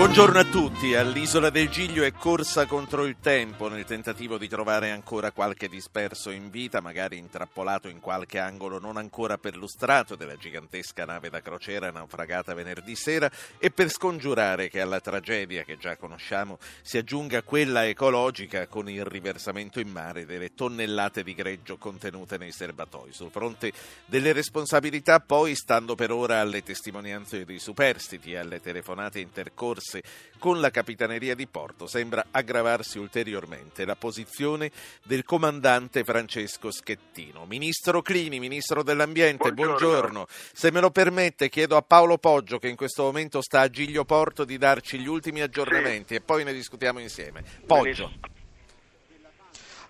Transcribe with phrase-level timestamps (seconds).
[0.00, 0.94] Buongiorno a tutti.
[0.94, 6.30] All'isola del Giglio è corsa contro il tempo nel tentativo di trovare ancora qualche disperso
[6.30, 11.90] in vita, magari intrappolato in qualche angolo non ancora perlustrato della gigantesca nave da crociera
[11.90, 17.86] naufragata venerdì sera e per scongiurare che alla tragedia che già conosciamo si aggiunga quella
[17.86, 23.12] ecologica con il riversamento in mare delle tonnellate di greggio contenute nei serbatoi.
[23.12, 23.70] Sul fronte
[24.06, 30.02] delle responsabilità poi, stando per ora alle testimonianze dei superstiti e alle telefonate intercorse interesse
[30.38, 34.70] con la Capitaneria di Porto sembra aggravarsi ulteriormente la posizione
[35.04, 37.44] del comandante Francesco Schettino.
[37.44, 39.88] Ministro Clini, Ministro dell'Ambiente, buongiorno.
[39.88, 40.26] buongiorno.
[40.52, 44.04] Se me lo permette chiedo a Paolo Poggio che in questo momento sta a Giglio
[44.04, 46.14] Porto di darci gli ultimi aggiornamenti sì.
[46.14, 47.44] e poi ne discutiamo insieme.
[47.66, 48.38] Poggio.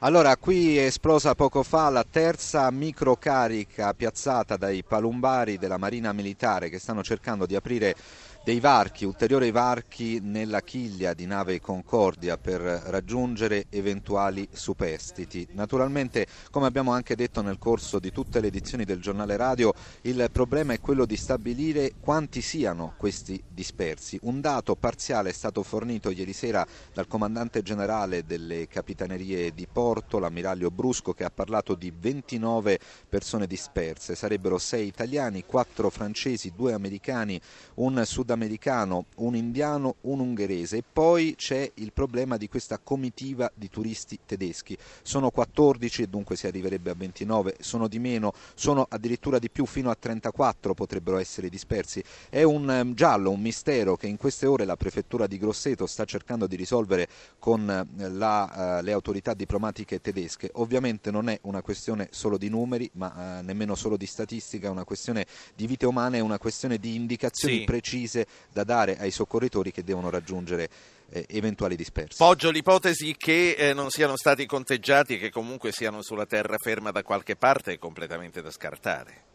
[0.02, 6.70] Allora, qui è esplosa poco fa la terza microcarica piazzata dai palumbari della Marina Militare
[6.70, 7.94] che stanno cercando di aprire
[8.42, 15.46] dei varchi, ulteriori varchi nella chiglia di nave Concordia per raggiungere eventuali superstiti.
[15.52, 20.30] Naturalmente, come abbiamo anche detto nel corso di tutte le edizioni del giornale radio, il
[20.32, 24.18] problema è quello di stabilire quanti siano questi dispersi.
[24.22, 30.18] Un dato parziale è stato fornito ieri sera dal comandante generale delle capitanerie di Porto,
[30.18, 34.14] l'ammiraglio Brusco, che ha parlato di 29 persone disperse.
[34.14, 37.38] Sarebbero 6 italiani, 4 francesi, 2 americani,
[37.74, 43.50] un sudamericano sudamericano, un indiano, un ungherese e poi c'è il problema di questa comitiva
[43.54, 44.76] di turisti tedeschi.
[45.02, 49.66] Sono 14 e dunque si arriverebbe a 29, sono di meno, sono addirittura di più,
[49.66, 52.02] fino a 34 potrebbero essere dispersi.
[52.28, 56.04] È un ehm, giallo, un mistero che in queste ore la prefettura di Grosseto sta
[56.04, 57.08] cercando di risolvere
[57.38, 60.50] con eh, la, uh, le autorità diplomatiche tedesche.
[60.54, 64.70] Ovviamente non è una questione solo di numeri, ma uh, nemmeno solo di statistica, è
[64.70, 67.64] una questione di vite umane, è una questione di indicazioni sì.
[67.64, 70.68] precise precise da dare ai soccorritori che devono raggiungere
[71.10, 72.16] eh, eventuali dispersi.
[72.18, 77.02] Poggio l'ipotesi che eh, non siano stati conteggiati e che comunque siano sulla terraferma da
[77.02, 79.29] qualche parte è completamente da scartare.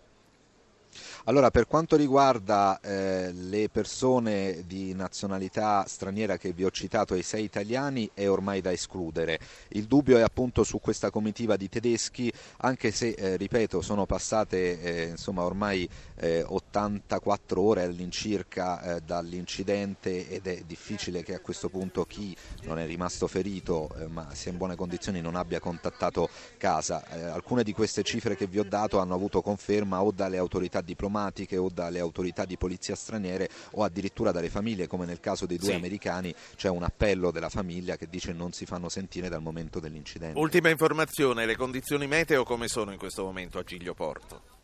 [1.28, 7.24] Allora, per quanto riguarda eh, le persone di nazionalità straniera che vi ho citato, i
[7.24, 9.40] sei italiani, è ormai da escludere.
[9.70, 14.80] Il dubbio è appunto su questa comitiva di tedeschi, anche se, eh, ripeto, sono passate
[14.80, 21.70] eh, insomma, ormai 84 eh, ore all'incirca eh, dall'incidente ed è difficile che a questo
[21.70, 22.34] punto chi
[22.64, 27.04] non è rimasto ferito eh, ma sia in buone condizioni non abbia contattato casa.
[27.34, 31.14] alcune di queste cifre che vi ho dato hanno avuto conferma o dalle autorità diplomatiche
[31.16, 35.58] diplomatiche o dalle autorità di polizia straniere o addirittura dalle famiglie, come nel caso dei
[35.58, 35.76] due sì.
[35.76, 40.38] americani c'è un appello della famiglia che dice non si fanno sentire dal momento dell'incidente.
[40.38, 44.55] Ultima informazione, le condizioni meteo come sono in questo momento a Giglio Porto?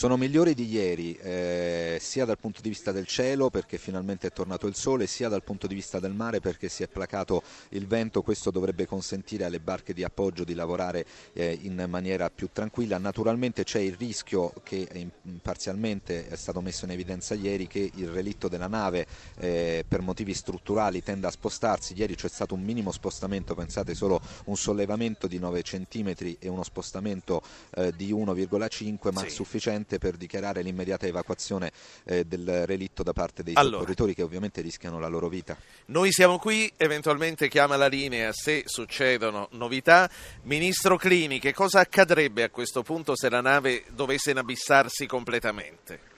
[0.00, 4.32] Sono migliori di ieri, eh, sia dal punto di vista del cielo perché finalmente è
[4.32, 7.86] tornato il sole, sia dal punto di vista del mare perché si è placato il
[7.86, 8.22] vento.
[8.22, 12.96] Questo dovrebbe consentire alle barche di appoggio di lavorare eh, in maniera più tranquilla.
[12.96, 15.10] Naturalmente c'è il rischio che in,
[15.42, 19.06] parzialmente è stato messo in evidenza ieri che il relitto della nave
[19.36, 21.92] eh, per motivi strutturali tenda a spostarsi.
[21.94, 26.62] Ieri c'è stato un minimo spostamento, pensate solo un sollevamento di 9 cm e uno
[26.62, 27.42] spostamento
[27.74, 29.28] eh, di 1,5 ma sì.
[29.28, 31.70] sufficiente sufficiente per dichiarare l'immediata evacuazione
[32.06, 35.56] eh, del relitto da parte dei allora, soccorritori che ovviamente rischiano la loro vita.
[35.86, 40.08] Noi siamo qui, eventualmente chiama la linea se succedono novità.
[40.44, 46.08] Ministro Clini, che cosa accadrebbe a questo punto se la nave dovesse inabissarsi completamente?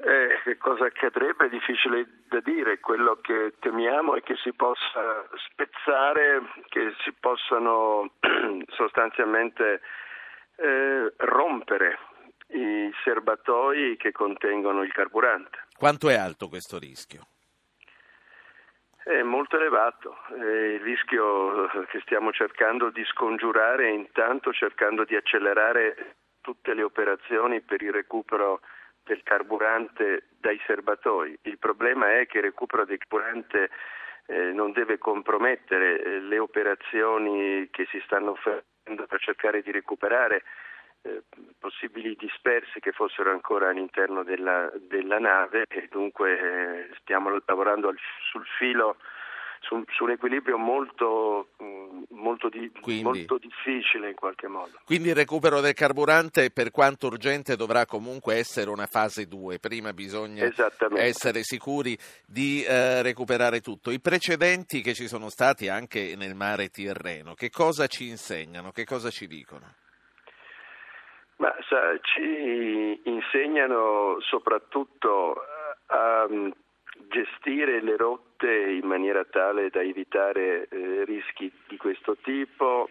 [0.00, 5.26] Eh, che cosa accadrebbe è difficile da dire, quello che temiamo è che si possa
[5.50, 8.12] spezzare, che si possano
[8.76, 9.80] sostanzialmente
[10.58, 11.98] eh, rompere
[12.48, 15.66] i serbatoi che contengono il carburante.
[15.76, 17.26] Quanto è alto questo rischio?
[19.02, 25.16] È molto elevato, è il rischio che stiamo cercando di scongiurare e intanto cercando di
[25.16, 28.60] accelerare tutte le operazioni per il recupero
[29.04, 31.38] del carburante dai serbatoi.
[31.42, 33.70] Il problema è che il recupero del carburante
[34.26, 40.42] eh, non deve compromettere eh, le operazioni che si stanno facendo per cercare di recuperare
[41.02, 41.22] eh,
[41.58, 47.96] possibili dispersi che fossero ancora all'interno della, della nave e dunque eh, stiamo lavorando al,
[48.30, 48.96] sul filo
[49.60, 54.78] su, su un equilibrio molto, mm, molto, di, Quindi- molto difficile in qualche modo.
[54.84, 59.58] Quindi il recupero del carburante, per quanto urgente, dovrà comunque essere una fase 2.
[59.58, 60.50] Prima bisogna
[60.94, 61.96] essere sicuri
[62.26, 63.90] di eh, recuperare tutto.
[63.90, 68.84] I precedenti che ci sono stati anche nel mare Tirreno, che cosa ci insegnano, che
[68.84, 69.74] cosa ci dicono?
[71.38, 75.40] Ma sa, ci insegnano soprattutto
[75.86, 76.50] a mm,
[77.08, 82.88] gestire le rotte in maniera tale da evitare eh, rischi di questo tipo,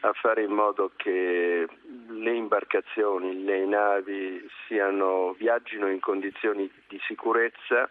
[0.00, 1.68] a fare in modo che
[2.08, 7.90] le imbarcazioni, le navi siano, viaggino in condizioni di sicurezza.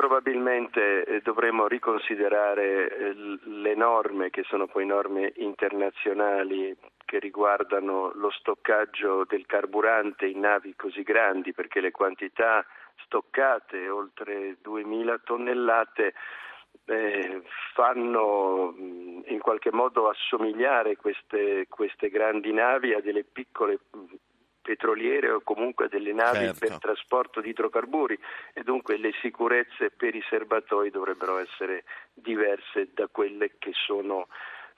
[0.00, 3.14] Probabilmente eh, dovremo riconsiderare eh,
[3.44, 6.74] le norme che sono poi norme internazionali
[7.04, 12.64] che riguardano lo stoccaggio del carburante in navi così grandi perché le quantità
[13.04, 16.14] stoccate, oltre 2000 tonnellate,
[16.86, 17.42] eh,
[17.74, 24.14] fanno mh, in qualche modo assomigliare queste, queste grandi navi a delle piccole mh,
[24.62, 26.66] petroliere o comunque delle navi Certo.
[26.66, 28.18] per trasporto di idrocarburi
[28.52, 34.28] e dunque le sicurezze per i serbatoi dovrebbero essere diverse da quelle che sono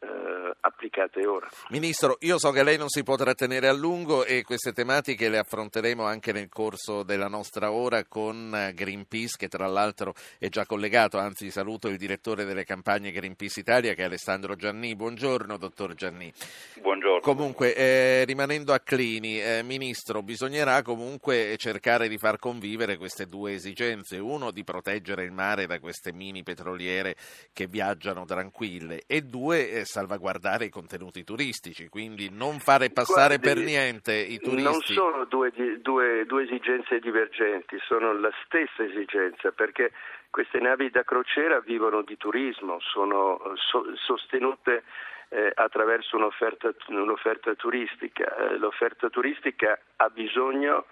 [0.02, 1.49] eh, applicate ora.
[1.70, 5.38] Ministro, io so che lei non si può trattenere a lungo e queste tematiche le
[5.38, 10.66] affronteremo anche nel corso della nostra ora con eh, Greenpeace, che tra l'altro è già
[10.66, 14.96] collegato, anzi saluto il direttore delle campagne Greenpeace Italia che è Alessandro Gianni.
[14.96, 16.32] Buongiorno, dottor Gianni.
[16.81, 17.20] Buongiorno.
[17.20, 23.55] Comunque, eh, rimanendo a Clini, eh, Ministro, bisognerà comunque cercare di far convivere queste due
[23.55, 24.19] esigenze.
[24.19, 27.14] Uno, di proteggere il mare da queste mini petroliere
[27.52, 33.61] che viaggiano tranquille e due, eh, salvaguardare i contenuti turistici, quindi non fare passare Guardi,
[33.61, 34.94] per niente i Non turisti.
[34.94, 35.53] sono due,
[35.83, 39.93] due- due esigenze divergenti, sono la stessa esigenza perché
[40.31, 44.83] queste navi da crociera vivono di turismo, sono so- sostenute
[45.29, 48.35] eh, attraverso un'offerta, un'offerta turistica.
[48.37, 50.87] Eh, l'offerta turistica ha bisogno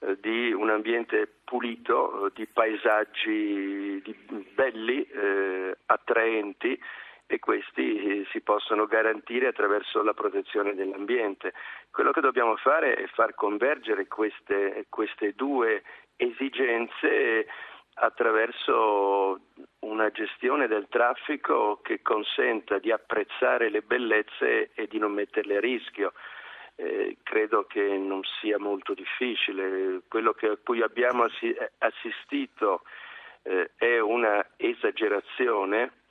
[0.00, 6.78] eh, di un ambiente pulito, di paesaggi di- belli, eh, attraenti
[7.32, 11.54] e questi eh, si possono garantire attraverso la protezione dell'ambiente.
[11.90, 15.82] Quello che dobbiamo fare è far convergere queste, queste due
[16.16, 17.46] esigenze
[17.94, 19.40] attraverso
[19.80, 25.60] una gestione del traffico che consenta di apprezzare le bellezze e di non metterle a
[25.60, 26.12] rischio.
[26.74, 30.02] Eh, credo che non sia molto difficile.
[30.06, 32.82] Quello che, a cui abbiamo assi- assistito
[33.42, 36.01] eh, è una esagerazione,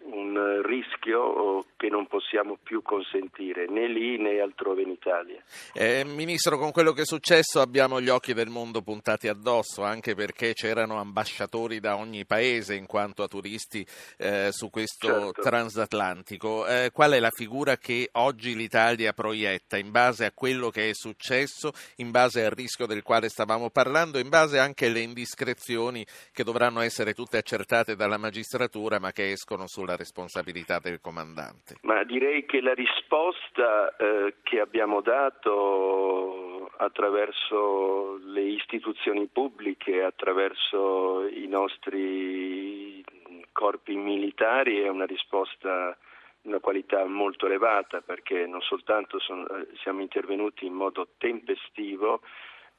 [0.00, 5.42] un rischio che non possiamo più consentire né lì né altrove in Italia.
[5.74, 10.14] Eh, Ministro, con quello che è successo abbiamo gli occhi del mondo puntati addosso, anche
[10.14, 13.86] perché c'erano ambasciatori da ogni paese in quanto a turisti
[14.16, 15.42] eh, su questo Certo.
[15.42, 16.66] transatlantico.
[16.66, 20.94] Eh, qual è la figura che oggi l'Italia proietta in base a quello che è
[20.94, 26.44] successo, in base al rischio del quale stavamo parlando, in base anche alle indiscrezioni che
[26.44, 31.76] dovranno essere tutte accertate dalla magistratura ma che escono sulla responsabilità del comandante?
[31.82, 41.46] Ma direi che la risposta eh, che abbiamo dato attraverso le istituzioni pubbliche, attraverso i
[41.46, 43.02] nostri
[43.52, 45.96] corpi militari è una risposta
[46.40, 49.46] di una qualità molto elevata perché non soltanto sono-
[49.82, 52.20] siamo intervenuti in modo tempestivo,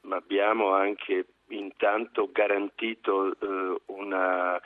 [0.02, 4.62] ma abbiamo anche intanto garantito eh, una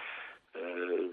[0.53, 1.10] eh,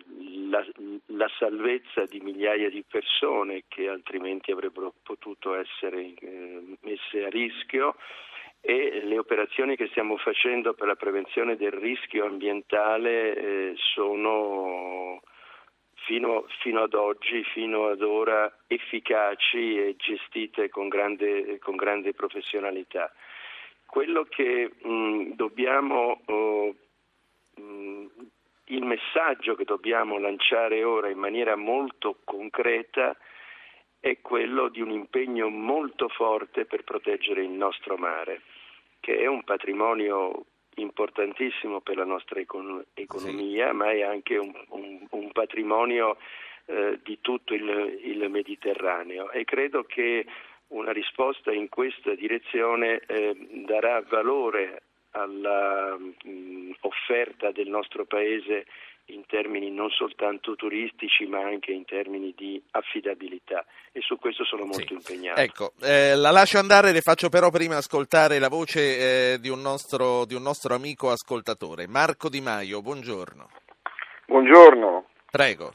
[0.49, 0.67] la,
[1.07, 7.97] la salvezza di migliaia di persone che altrimenti avrebbero potuto essere eh, messe a rischio
[8.61, 15.23] e le operazioni che stiamo facendo per la prevenzione del rischio ambientale eh, sono
[16.05, 23.13] fino, fino ad oggi, fino ad ora efficaci e gestite con grande, con grande professionalità.
[23.87, 26.75] Quello che mh, dobbiamo oh,
[27.55, 28.07] mh,
[28.71, 33.17] il messaggio che dobbiamo lanciare ora in maniera molto concreta
[33.99, 38.43] è quello di un impegno molto forte per proteggere il nostro mare,
[39.01, 40.45] che è un patrimonio
[40.77, 46.17] importantissimo per la nostra econ- economia, ma è anche un, un- un patrimonio
[46.67, 49.31] eh, di tutto il, il Mediterraneo.
[49.33, 50.25] E credo che
[50.69, 53.35] una risposta in questa direzione eh,
[53.67, 58.67] darà valore alla mh, offerta del nostro paese
[59.07, 64.65] in termini non soltanto turistici ma anche in termini di affidabilità e su questo sono
[64.65, 64.93] molto Sì.
[64.95, 65.41] impegnato.
[65.41, 69.61] Ecco, eh, la lascio andare, le faccio però prima ascoltare la voce eh, di, un
[69.61, 73.49] nostro, di un nostro amico ascoltatore, Marco Di Maio, buongiorno.
[74.27, 75.75] Buongiorno, Prego.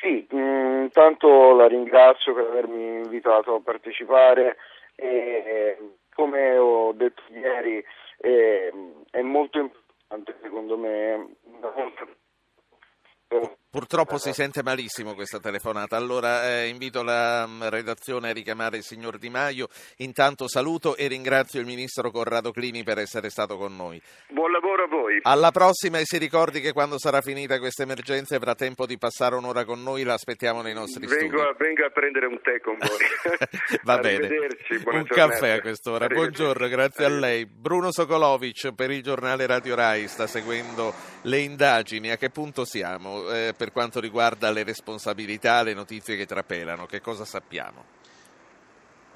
[0.00, 4.56] Sì, intanto la ringrazio per avermi invitato a partecipare
[4.94, 5.76] e
[6.16, 7.84] come ho detto ieri
[8.16, 8.72] è,
[9.10, 11.36] è molto importante secondo me
[13.68, 18.82] Purtroppo si sente malissimo questa telefonata, allora eh, invito la mm, redazione a richiamare il
[18.82, 19.68] signor Di Maio.
[19.98, 24.00] Intanto saluto e ringrazio il ministro Corrado Clini per essere stato con noi.
[24.28, 25.18] Buon lavoro a voi.
[25.22, 29.34] Alla prossima e si ricordi che quando sarà finita questa emergenza avrà tempo di passare
[29.34, 31.42] un'ora con noi, la aspettiamo nei nostri vengo studi.
[31.42, 33.36] A, vengo a prendere un tè con voi.
[33.82, 34.28] Va bene,
[34.84, 36.06] un caffè a quest'ora.
[36.06, 37.44] Buongiorno, grazie a lei.
[37.46, 42.10] Bruno Sokolovic per il giornale Radio Rai sta seguendo le indagini.
[42.10, 43.28] A che punto siamo?
[43.30, 47.96] Eh, per quanto riguarda le responsabilità, le notizie che trapelano, che cosa sappiamo?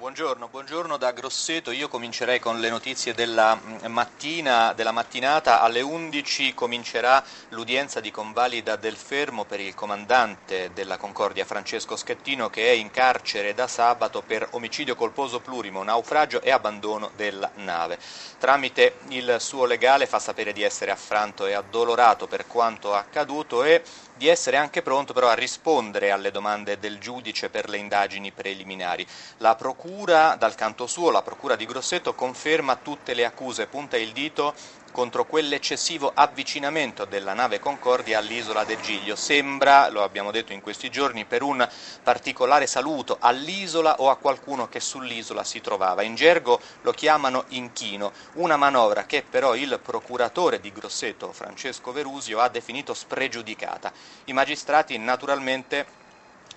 [0.01, 5.81] Buongiorno, buongiorno, da Grosseto, io comincerei con le notizie della mm, mattina, della mattinata, alle
[5.81, 12.69] 11 comincerà l'udienza di convalida del fermo per il comandante della Concordia Francesco Schettino che
[12.69, 17.99] è in carcere da sabato per omicidio colposo plurimo, naufragio e abbandono della nave.
[18.39, 23.83] Tramite il suo legale fa sapere di essere affranto e addolorato per quanto accaduto e
[24.21, 29.03] di essere anche pronto però a rispondere alle domande del giudice per le indagini preliminari.
[29.37, 34.11] La procura, dal canto suo, la procura di Grosseto conferma tutte le accuse, punta il
[34.11, 34.53] dito
[34.91, 39.15] contro quell'eccessivo avvicinamento della nave Concordia all'isola del Giglio.
[39.15, 41.67] Sembra, lo abbiamo detto in questi giorni, per un
[42.03, 46.03] particolare saluto all'isola o a qualcuno che sull'isola si trovava.
[46.03, 52.39] In gergo lo chiamano inchino, una manovra che però il procuratore di Grosseto, Francesco Verusio,
[52.39, 53.91] ha definito spregiudicata.
[54.25, 55.99] I magistrati naturalmente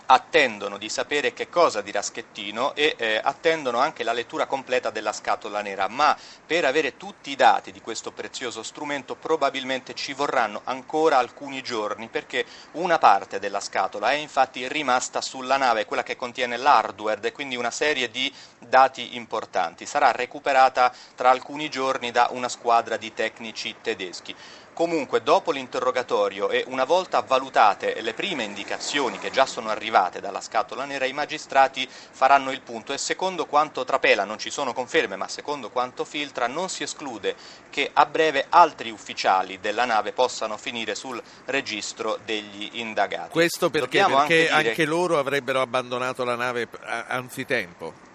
[0.06, 5.12] attendono di sapere che cosa dirà Schettino e eh, attendono anche la lettura completa della
[5.12, 10.60] scatola nera, ma per avere tutti i dati di questo prezioso strumento probabilmente ci vorranno
[10.64, 16.16] ancora alcuni giorni perché una parte della scatola è infatti rimasta sulla nave, quella che
[16.16, 19.86] contiene l'hardware e quindi una serie di dati importanti.
[19.86, 24.34] Sarà recuperata tra alcuni giorni da una squadra di tecnici tedeschi.
[24.74, 30.40] Comunque, dopo l'interrogatorio e una volta valutate le prime indicazioni che già sono arrivate dalla
[30.40, 32.92] scatola nera, i magistrati faranno il punto.
[32.92, 37.36] E secondo quanto trapela, non ci sono conferme, ma secondo quanto filtra, non si esclude
[37.70, 43.30] che a breve altri ufficiali della nave possano finire sul registro degli indagati.
[43.30, 44.50] Questo perché, perché anche, dire...
[44.50, 46.68] anche loro avrebbero abbandonato la nave
[47.06, 48.12] anzitempo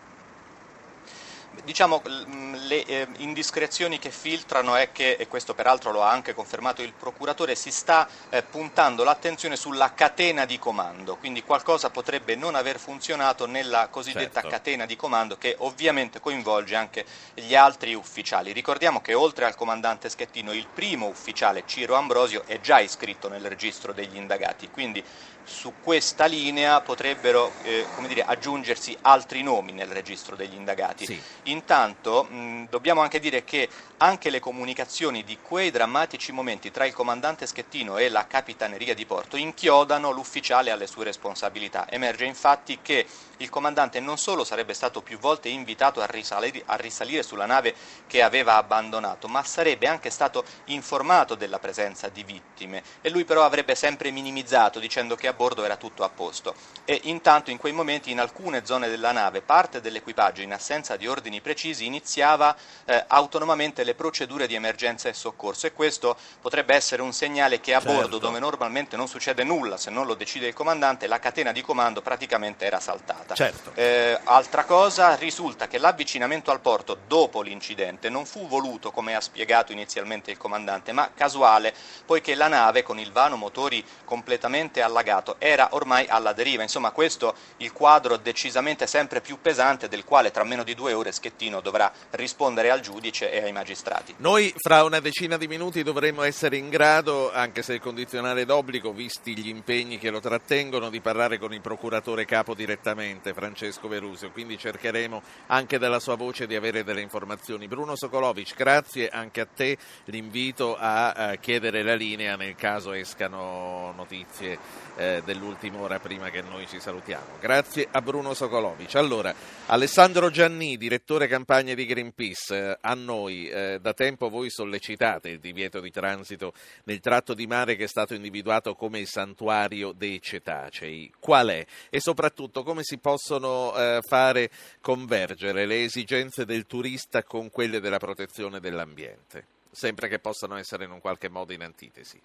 [1.64, 6.82] diciamo, le eh, indiscrezioni che filtrano è che, e questo peraltro lo ha anche confermato
[6.82, 12.56] il procuratore, si sta eh, puntando l'attenzione sulla catena di comando, quindi qualcosa potrebbe non
[12.56, 14.50] aver funzionato nella cosiddetta certo.
[14.50, 18.52] catena di comando che ovviamente coinvolge anche gli altri ufficiali.
[18.52, 23.48] Ricordiamo che oltre al comandante Schettino il primo ufficiale, Ciro Ambrosio, è già iscritto nel
[23.48, 25.04] registro degli indagati, quindi
[25.50, 31.06] su questa linea potrebbero eh, dire, aggiungersi altri nomi nel registro degli indagati.
[31.06, 31.22] Sì.
[31.46, 36.94] Intanto mh, dobbiamo anche dire che anche le comunicazioni di quei drammatici momenti tra il
[36.94, 41.90] comandante Schettino e la capitaneria di porto inchiodano l'ufficiale alle sue responsabilità.
[41.90, 43.08] Emerge infatti che
[43.40, 47.74] il comandante non solo sarebbe stato più volte invitato a risalire, a risalire sulla nave
[48.08, 53.44] che aveva abbandonato, ma sarebbe anche stato informato della presenza di vittime e lui però
[53.44, 56.54] avrebbe sempre minimizzato dicendo che a bordo era tutto a posto.
[56.86, 61.08] E intanto in quei momenti in alcune zone della nave parte dell'equipaggio in assenza di
[61.08, 62.56] ordini precisi iniziava
[62.86, 67.74] eh, autonomamente le procedure di emergenza e soccorso e questo potrebbe essere un segnale che
[67.74, 67.96] a certo.
[67.96, 71.62] bordo, dove normalmente non succede nulla se non lo decide il comandante, la catena di
[71.62, 73.29] comando praticamente era saltata.
[73.36, 73.72] Certo.
[73.76, 79.22] Eh, altra cosa, risulta che l'avvicinamento al porto dopo l'incidente non fu voluto, come ha
[79.22, 81.74] spiegato inizialmente il comandante, ma casuale,
[82.06, 86.64] poiché la nave con il vano motori completamente allagato era ormai alla deriva.
[86.64, 91.12] Insomma, questo il quadro decisamente sempre più pesante del quale tra meno di due ore
[91.12, 94.16] Schettino dovrà rispondere al giudice e ai magistrati magistrati.
[94.18, 98.92] Noi fra una decina di minuti dovremo essere in grado, anche se il condizionale d'obbligo,
[98.92, 104.32] visti gli impegni che lo trattengono, di parlare con il procuratore capo direttamente, Francesco Verusio,
[104.32, 107.68] quindi cercheremo anche dalla sua voce di avere delle informazioni.
[107.68, 113.94] Bruno Sokolovic, grazie anche a te, l'invito a, a chiedere la linea nel caso escano
[113.96, 114.58] notizie
[114.96, 117.38] eh, dell'ultima ora prima che noi ci salutiamo.
[117.40, 118.96] Grazie a Bruno Sokolovic.
[118.96, 119.34] Allora,
[119.72, 125.80] Alessandro Gianni, direttore campagna di Greenpeace, a noi eh, da tempo voi sollecitate il divieto
[125.80, 126.54] di transito
[126.86, 131.14] nel tratto di mare che è stato individuato come il santuario dei cetacei.
[131.20, 131.64] Qual è?
[131.92, 134.50] E soprattutto come si possono eh, fare
[134.82, 140.92] convergere le esigenze del turista con quelle della protezione dell'ambiente, sempre che possano essere in
[140.92, 142.20] un qualche modo in antitesi?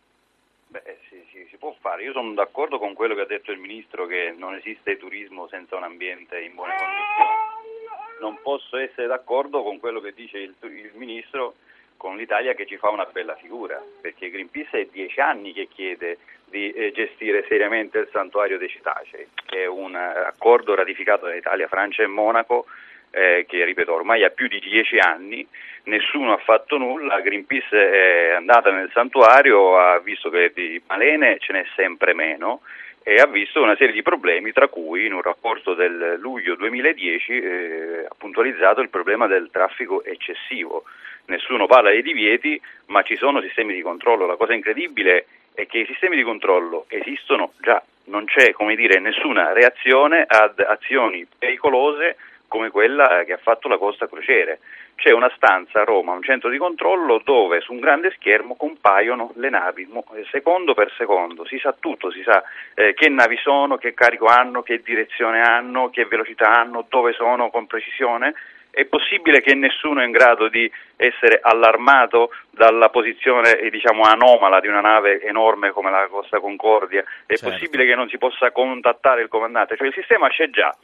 [1.31, 2.02] Sì, sì, può fare.
[2.02, 5.76] Io sono d'accordo con quello che ha detto il Ministro che non esiste turismo senza
[5.76, 8.21] un ambiente in buone condizioni.
[8.21, 11.57] Non posso essere d'accordo con quello che dice il, il Ministro
[11.97, 16.19] con l'Italia che ci fa una bella figura, perché Greenpeace è dieci anni che chiede
[16.45, 21.66] di eh, gestire seriamente il santuario dei cetacei, che è un accordo ratificato da Italia,
[21.66, 22.66] Francia e Monaco
[23.14, 25.47] eh, che ripeto ormai ha più di dieci anni,
[25.85, 31.52] nessuno ha fatto nulla, Greenpeace è andata nel santuario, ha visto che di balene ce
[31.52, 32.61] n'è sempre meno
[33.02, 37.33] e ha visto una serie di problemi, tra cui in un rapporto del luglio 2010
[37.33, 40.85] eh, ha puntualizzato il problema del traffico eccessivo.
[41.26, 44.26] Nessuno parla dei divieti, ma ci sono sistemi di controllo.
[44.26, 49.52] La cosa incredibile è che i sistemi di controllo esistono già, non c'è dire, nessuna
[49.52, 52.16] reazione ad azioni pericolose
[52.54, 54.61] come quella eh, che ha fatto la Costa Crociere.
[54.94, 59.32] C'è una stanza a Roma, un centro di controllo dove su un grande schermo compaiono
[59.34, 62.44] le navi eh, secondo per secondo, si sa tutto, si sa
[62.75, 67.50] eh, che navi sono, che carico hanno, che direzione hanno, che velocità hanno, dove sono
[67.50, 68.34] con precisione.
[68.70, 74.61] È possibile che nessuno è in grado di essere allarmato dalla posizione eh, diciamo, anomala
[74.61, 77.02] di una nave enorme come la Costa Concordia?
[77.26, 77.50] È certo.
[77.50, 79.76] possibile che non si possa contattare il comandante?
[79.76, 80.75] Cioè il sistema c'è già,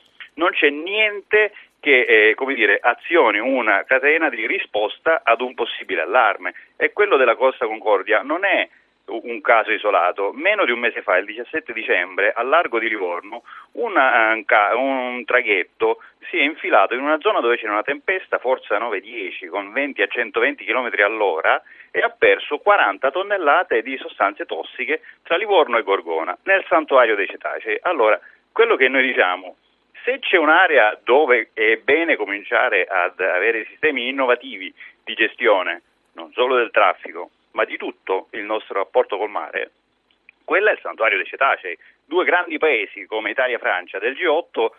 [0.41, 6.55] non c'è niente che eh, dire, azioni una catena di risposta ad un possibile allarme
[6.77, 8.67] e quello della Costa Concordia non è
[9.07, 10.33] un caso isolato.
[10.33, 13.43] Meno di un mese fa, il 17 dicembre, al largo di Livorno,
[13.73, 14.45] una, eh,
[14.75, 19.73] un traghetto si è infilato in una zona dove c'era una tempesta, forza 9-10, con
[19.73, 25.77] 20 a 120 km all'ora e ha perso 40 tonnellate di sostanze tossiche tra Livorno
[25.77, 27.79] e Gorgona, nel santuario dei cetacei.
[27.83, 28.19] Allora,
[28.53, 29.57] quello che noi diciamo
[30.05, 34.73] se c'è un'area dove è bene cominciare ad avere sistemi innovativi
[35.05, 39.71] di gestione, non solo del traffico, ma di tutto il nostro rapporto col mare,
[40.45, 41.79] quella è il santuario dei cetacei.
[42.05, 44.71] Due grandi paesi come Italia e Francia del G8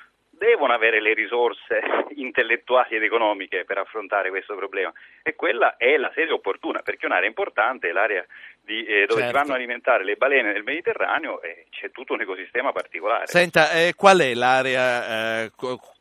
[0.42, 1.82] devono avere le risorse
[2.16, 7.05] intellettuali ed economiche per affrontare questo problema e quella è la sede opportuna perché è
[7.05, 8.25] un'area importante, l'area
[8.63, 9.25] di, eh, dove certo.
[9.25, 13.27] si vanno a alimentare le balene nel Mediterraneo e c'è tutto un ecosistema particolare.
[13.27, 15.51] Senta, eh, qual è l'area, eh,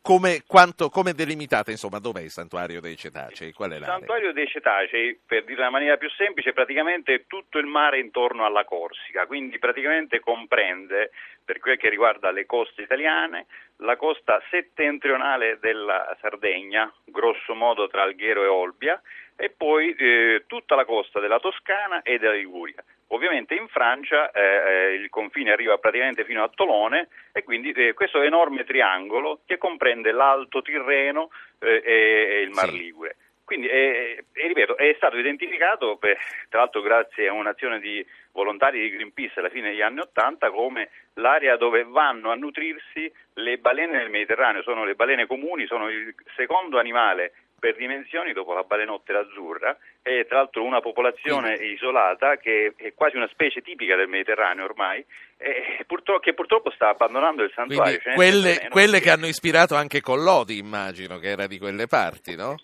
[0.03, 3.53] come, quanto, come delimitata, insomma, dov'è il santuario dei cetacei?
[3.53, 7.67] Qual è il santuario dei cetacei, per dire in maniera più semplice, praticamente tutto il
[7.67, 11.11] mare intorno alla Corsica, quindi praticamente comprende,
[11.45, 13.47] per quel che riguarda le coste italiane,
[13.79, 19.01] la costa settentrionale della Sardegna, grosso modo tra Alghero e Olbia,
[19.41, 22.85] e poi eh, tutta la costa della Toscana e della Liguria.
[23.09, 27.95] Ovviamente in Francia eh, eh, il confine arriva praticamente fino a Tolone e quindi eh,
[27.95, 32.77] questo enorme triangolo che comprende l'Alto Tirreno eh, e, il Mar sì.
[32.77, 33.17] Ligure.
[33.43, 36.19] Quindi, e, ripeto, è stato identificato, per,
[36.51, 40.91] tra l'altro grazie a un'azione di volontari di Greenpeace alla fine degli anni Ottanta, come
[41.15, 44.63] l'area dove vanno a nutrirsi le balene nel Mediterraneo.
[44.63, 50.27] Sono le balene comuni, sono il secondo animale per dimensioni dopo la balenottera azzurra è
[50.27, 55.05] tra l'altro una popolazione isolata che è quasi una specie tipica del Mediterraneo ormai
[55.37, 58.01] e purtroppo, che purtroppo sta abbandonando il santuario.
[58.15, 62.57] Quelle, quelle che hanno ispirato anche Collodi immagino che era di quelle parti, no?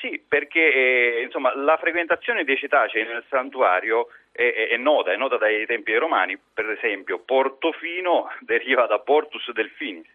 [0.00, 5.16] Sì, perché eh, insomma, la frequentazione dei cetacei nel santuario è, è, è, nota, è
[5.16, 10.06] nota dai tempi romani, per esempio Portofino deriva da Portus Delfinis,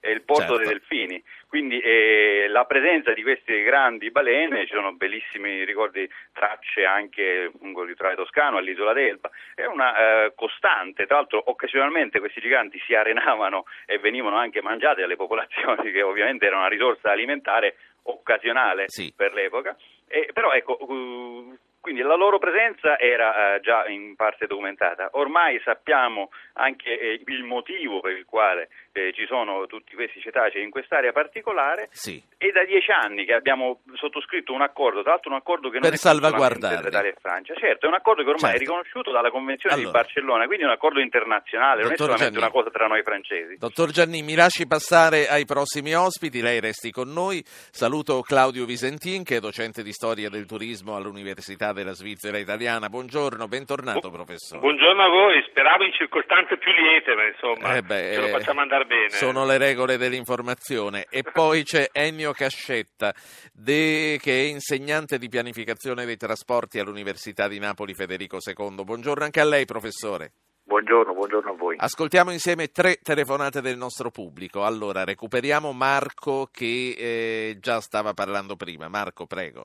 [0.00, 0.56] è il porto certo.
[0.56, 6.84] dei delfini, quindi eh, la presenza di queste grandi balene, ci sono bellissimi ricordi, tracce
[6.84, 12.40] anche lungo il litorale toscano, all'isola d'Elba, è una eh, costante, tra l'altro occasionalmente questi
[12.40, 17.76] giganti si arenavano e venivano anche mangiati dalle popolazioni che ovviamente era una risorsa alimentare
[18.04, 19.12] occasionale sì.
[19.14, 19.76] per l'epoca,
[20.08, 25.08] eh, però ecco, uh, quindi la loro presenza era eh, già in parte documentata.
[25.12, 30.62] Ormai sappiamo anche eh, il motivo per il quale eh, ci sono tutti questi cetacei
[30.62, 31.88] in quest'area particolare.
[31.92, 32.22] Sì.
[32.36, 35.88] È da dieci anni che abbiamo sottoscritto un accordo, tra l'altro un accordo che non
[35.88, 37.54] per è salvaguardare Italia e Francia.
[37.54, 38.56] Certo, è un accordo che ormai certo.
[38.56, 39.90] è riconosciuto dalla Convenzione allora.
[39.90, 42.44] di Barcellona, quindi è un accordo internazionale, Dottor non è solamente Gianni.
[42.44, 43.56] una cosa tra noi francesi.
[43.56, 47.42] Dottor Gianni, mi lasci passare ai prossimi ospiti, lei resti con noi.
[47.44, 52.88] Saluto Claudio Visentin, che è docente di storia del turismo all'Università della Svizzera Italiana.
[52.88, 54.60] Buongiorno, bentornato Bu- professore.
[54.60, 58.60] Buongiorno a voi, speravo in circostanze più liete, ma insomma eh beh, ce lo facciamo
[58.60, 59.10] andare bene.
[59.10, 61.06] Sono le regole dell'informazione.
[61.08, 63.14] E poi c'è Ennio Cascetta,
[63.52, 68.84] de, che è insegnante di pianificazione dei trasporti all'Università di Napoli Federico II.
[68.84, 70.32] Buongiorno anche a lei, professore.
[70.62, 71.74] Buongiorno, buongiorno a voi.
[71.78, 74.64] Ascoltiamo insieme tre telefonate del nostro pubblico.
[74.64, 78.88] Allora, recuperiamo Marco che eh, già stava parlando prima.
[78.88, 79.64] Marco, prego.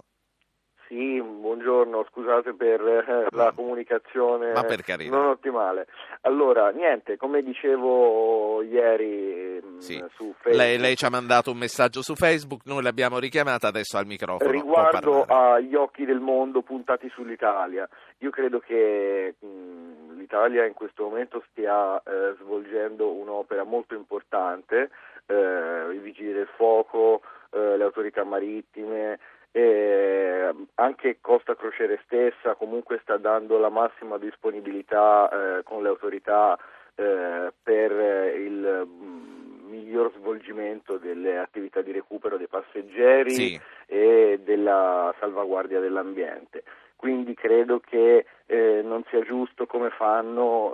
[0.87, 5.87] Sì, buongiorno, scusate per eh, la comunicazione per non ottimale.
[6.21, 9.95] Allora, niente, come dicevo ieri mm, sì.
[10.13, 10.55] su Facebook...
[10.55, 14.51] Lei, lei, ci ha mandato un messaggio su Facebook, noi l'abbiamo richiamata adesso al microfono.
[14.51, 21.03] Riguardo agli occhi del mondo puntati sull'Italia, io credo che mh, mm, l'Italia in questo
[21.05, 24.91] momento stia eh, svolgendo un'opera molto importante,
[25.25, 27.21] eh, i vigili del fuoco,
[27.51, 29.19] eh, le autorità marittime,
[29.57, 36.59] eh, anche Costa Crociere stessa comunque sta dando la massima disponibilità eh, con le autorità
[36.95, 37.91] eh, per
[38.35, 43.61] il mm, miglior svolgimento delle attività di recupero dei passeggeri sì.
[43.85, 46.63] e della salvaguardia dell'ambiente.
[46.97, 50.73] Quindi credo che eh, non sia giusto come fanno,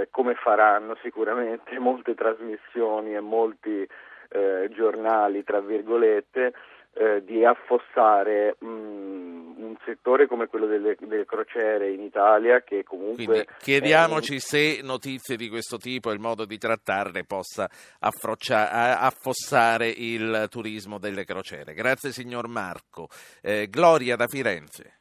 [0.00, 3.86] eh, come faranno sicuramente molte trasmissioni e molti
[4.30, 6.54] eh, giornali, tra virgolette,
[6.98, 12.84] eh, di affossare mh, mm, un settore come quello delle, delle, crociere in Italia che
[12.84, 13.24] comunque...
[13.24, 14.38] Quindi chiediamoci è...
[14.38, 17.68] se notizie di questo tipo e il modo di trattarle possa
[18.00, 21.74] affossare il turismo delle crociere.
[21.74, 23.08] Grazie signor Marco.
[23.42, 25.00] Eh, Gloria da Firenze.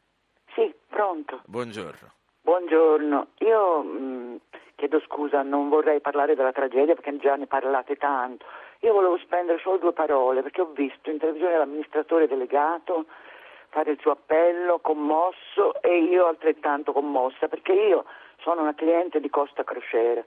[0.53, 1.43] Sì, pronto.
[1.45, 2.11] Buongiorno.
[2.41, 3.27] Buongiorno.
[3.39, 4.35] Io mh, mm,
[4.75, 8.45] chiedo scusa, non vorrei parlare della tragedia perché già ne parlate tanto
[8.85, 13.05] io volevo spendere solo due parole perché ho visto in televisione l'amministratore delegato
[13.69, 18.05] fare il suo appello commosso e io altrettanto commossa perché io
[18.41, 20.25] sono una cliente di Costa Crociere.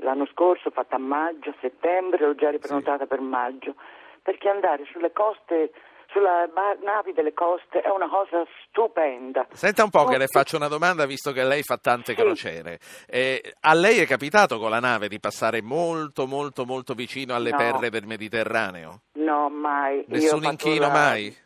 [0.00, 3.08] L'anno scorso, fatta a maggio, a settembre, l'ho già riprenotata sì.
[3.08, 3.74] per maggio,
[4.22, 5.72] perché andare sulle coste
[6.16, 6.48] sulla
[6.82, 9.46] navi delle coste è una cosa stupenda.
[9.52, 12.18] Senta un po' che le faccio una domanda visto che lei fa tante sì.
[12.18, 12.78] crociere.
[13.06, 17.50] Eh, a lei è capitato con la nave di passare molto molto molto vicino alle
[17.50, 17.56] no.
[17.58, 19.02] perle del Mediterraneo?
[19.12, 20.04] No, mai.
[20.08, 20.92] Nessun inchino la...
[20.92, 21.36] mai?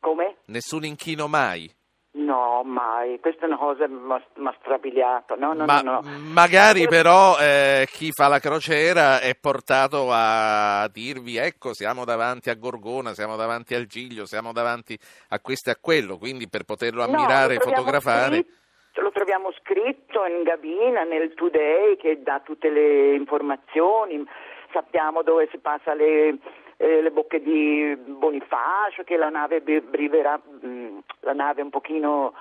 [0.00, 0.36] Come?
[0.46, 1.72] Nessun inchino mai?
[2.12, 5.36] No, mai, questa è una cosa che mi ha strabiliato.
[5.36, 6.00] No, no, Ma no,
[6.32, 12.54] magari però eh, chi fa la crociera è portato a dirvi ecco siamo davanti a
[12.54, 17.02] Gorgona, siamo davanti al Giglio, siamo davanti a questo e a quello, quindi per poterlo
[17.02, 18.36] ammirare e fotografare...
[18.36, 24.24] Scritto, lo troviamo scritto in Gabina, nel Today che dà tutte le informazioni,
[24.72, 26.38] sappiamo dove si passa le
[26.80, 32.32] eh, le bocche di Bonifacio, che la nave briverà, mm, la nave un pochino,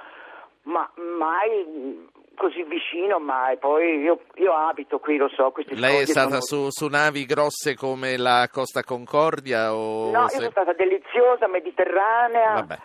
[0.70, 3.58] ma mai così vicino mai.
[3.58, 5.52] Poi io, io abito qui, lo so.
[5.70, 9.76] Lei è stata su, su, navi grosse come la Costa Concordia?
[9.76, 10.36] O no, se...
[10.36, 12.54] io sono stata deliziosa, mediterranea.
[12.54, 12.78] Vabbè.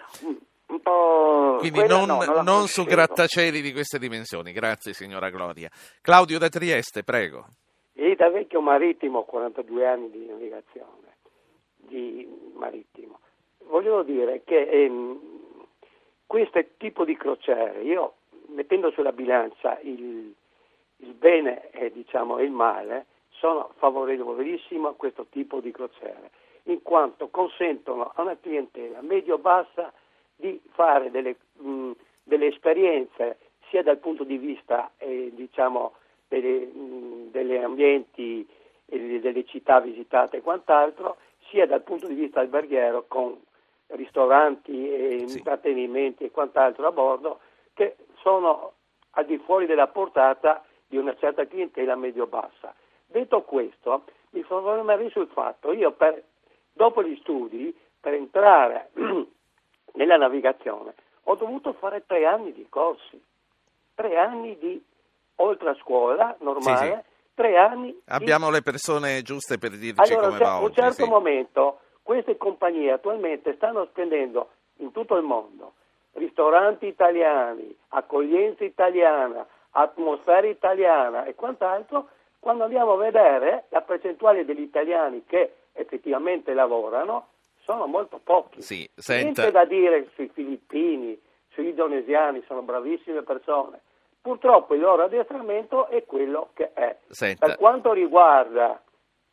[0.66, 1.56] Un po'...
[1.58, 4.52] Quindi non, no, non, non su grattacieli di queste dimensioni.
[4.52, 5.70] Grazie signora Gloria.
[6.00, 7.46] Claudio da Trieste, prego.
[7.92, 11.04] E da vecchio marittimo, 42 anni di navigazione
[11.86, 13.20] di marittimo.
[13.66, 15.33] Volevo dire che ehm,
[16.26, 18.14] questo tipo di crociere, io
[18.48, 20.34] mettendo sulla bilancia il,
[20.96, 26.30] il bene e diciamo, il male, sono favorevolissimo a questo tipo di crociere,
[26.64, 29.92] in quanto consentono a una clientela medio-bassa
[30.36, 31.90] di fare delle, mh,
[32.22, 35.94] delle esperienze sia dal punto di vista eh, diciamo,
[36.28, 38.46] delle ambienti,
[38.86, 41.16] eh, delle città visitate e quant'altro,
[41.48, 43.38] sia dal punto di vista alberghiero con
[43.94, 45.38] ristoranti e sì.
[45.38, 47.40] intrattenimenti e quant'altro a bordo
[47.72, 48.72] che sono
[49.12, 52.74] al di fuori della portata di una certa clientela medio-bassa.
[53.06, 56.22] Detto questo, mi soffermerei sul fatto, io per,
[56.72, 58.90] dopo gli studi, per entrare
[59.94, 63.22] nella navigazione, ho dovuto fare tre anni di corsi,
[63.94, 64.82] tre anni di,
[65.36, 68.00] oltre a scuola normale, sì, sì tre anni.
[68.06, 68.52] Abbiamo di...
[68.54, 70.62] le persone giuste per dirci allora, come va oggi.
[70.62, 71.10] A un certo sì.
[71.10, 75.72] momento queste compagnie attualmente stanno spendendo in tutto il mondo
[76.12, 84.60] ristoranti italiani, accoglienza italiana, atmosfera italiana e quant'altro, quando andiamo a vedere la percentuale degli
[84.60, 87.30] italiani che effettivamente lavorano
[87.62, 88.62] sono molto pochi.
[88.62, 89.42] Sì, senta...
[89.42, 93.80] Niente da dire sui filippini, sugli indonesiani, sono bravissime persone
[94.24, 96.96] Purtroppo il loro addestramento è quello che è.
[97.10, 97.44] Senta.
[97.44, 98.82] Per quanto riguarda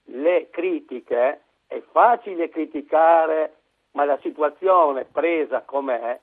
[0.07, 3.53] le critiche, è facile criticare,
[3.91, 6.19] ma la situazione presa com'è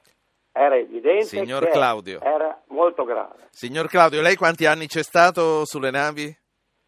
[0.52, 2.20] era evidente Signor Claudio.
[2.20, 3.48] era molto grave.
[3.48, 6.24] Signor Claudio, lei quanti anni c'è stato sulle navi?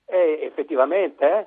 [0.05, 1.47] Eh, effettivamente, eh?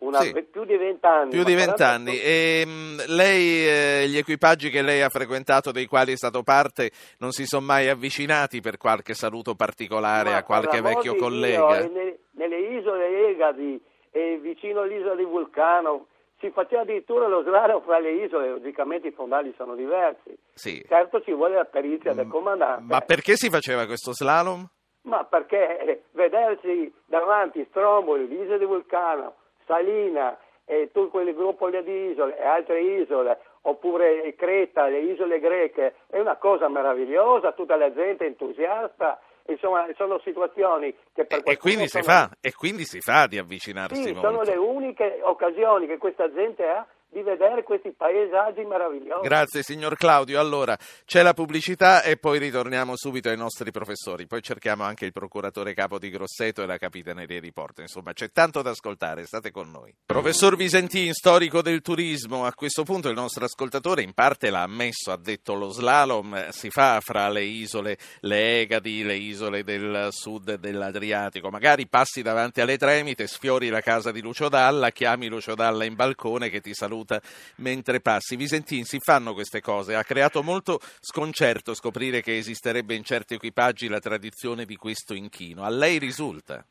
[0.00, 0.32] Una, sì.
[0.50, 1.30] più di vent'anni.
[1.30, 2.18] Più di vent'anni.
[2.20, 6.90] E mh, lei, eh, gli equipaggi che lei ha frequentato, dei quali è stato parte,
[7.18, 11.80] non si sono mai avvicinati per qualche saluto particolare Ma a qualche vecchio collega?
[11.80, 16.06] Io, nelle, nelle, isole Egadi e vicino all'isola di Vulcano
[16.38, 20.36] si faceva addirittura lo slalom fra le isole, logicamente i fondali sono diversi.
[20.54, 20.84] Sì.
[20.86, 22.84] Certo ci vuole la perizia del comandante.
[22.84, 24.66] Ma perché si faceva questo slalom?
[25.02, 29.34] Ma perché eh, vedersi davanti Stromboli, l'isola di Vulcano,
[29.66, 35.94] Salina e tutto quel gruppo di isole e altre isole, oppure Creta, le isole greche,
[36.08, 39.18] è una cosa meravigliosa, tutta la gente entusiasta
[39.52, 42.02] insomma sono situazioni che per e, quindi sono...
[42.02, 44.28] si fa, e quindi si fa di avvicinarsi sì, molto.
[44.28, 49.26] sono le uniche occasioni che questa gente ha di vedere questi paesaggi meravigliosi.
[49.26, 50.38] Grazie signor Claudio.
[50.38, 54.26] Allora c'è la pubblicità e poi ritorniamo subito ai nostri professori.
[54.26, 57.80] Poi cerchiamo anche il procuratore capo di Grosseto e la capitaneria di Porto.
[57.80, 59.94] Insomma, c'è tanto da ascoltare, state con noi.
[60.04, 65.10] Professor Visentin, storico del turismo, a questo punto il nostro ascoltatore in parte l'ha ammesso,
[65.10, 70.56] ha detto lo slalom si fa fra le isole, le Egadi, le isole del sud
[70.56, 71.48] dell'Adriatico.
[71.48, 75.94] Magari passi davanti alle Tremite, sfiori la casa di Lucio Dalla, chiami Lucio Dalla in
[75.94, 77.20] balcone che ti saluta saluta
[77.56, 78.36] mentre passi.
[78.36, 83.88] Visentin si fanno queste cose, ha creato molto sconcerto scoprire che esisterebbe in certi equipaggi
[83.88, 85.62] la tradizione di questo inchino.
[85.62, 86.64] A lei risulta?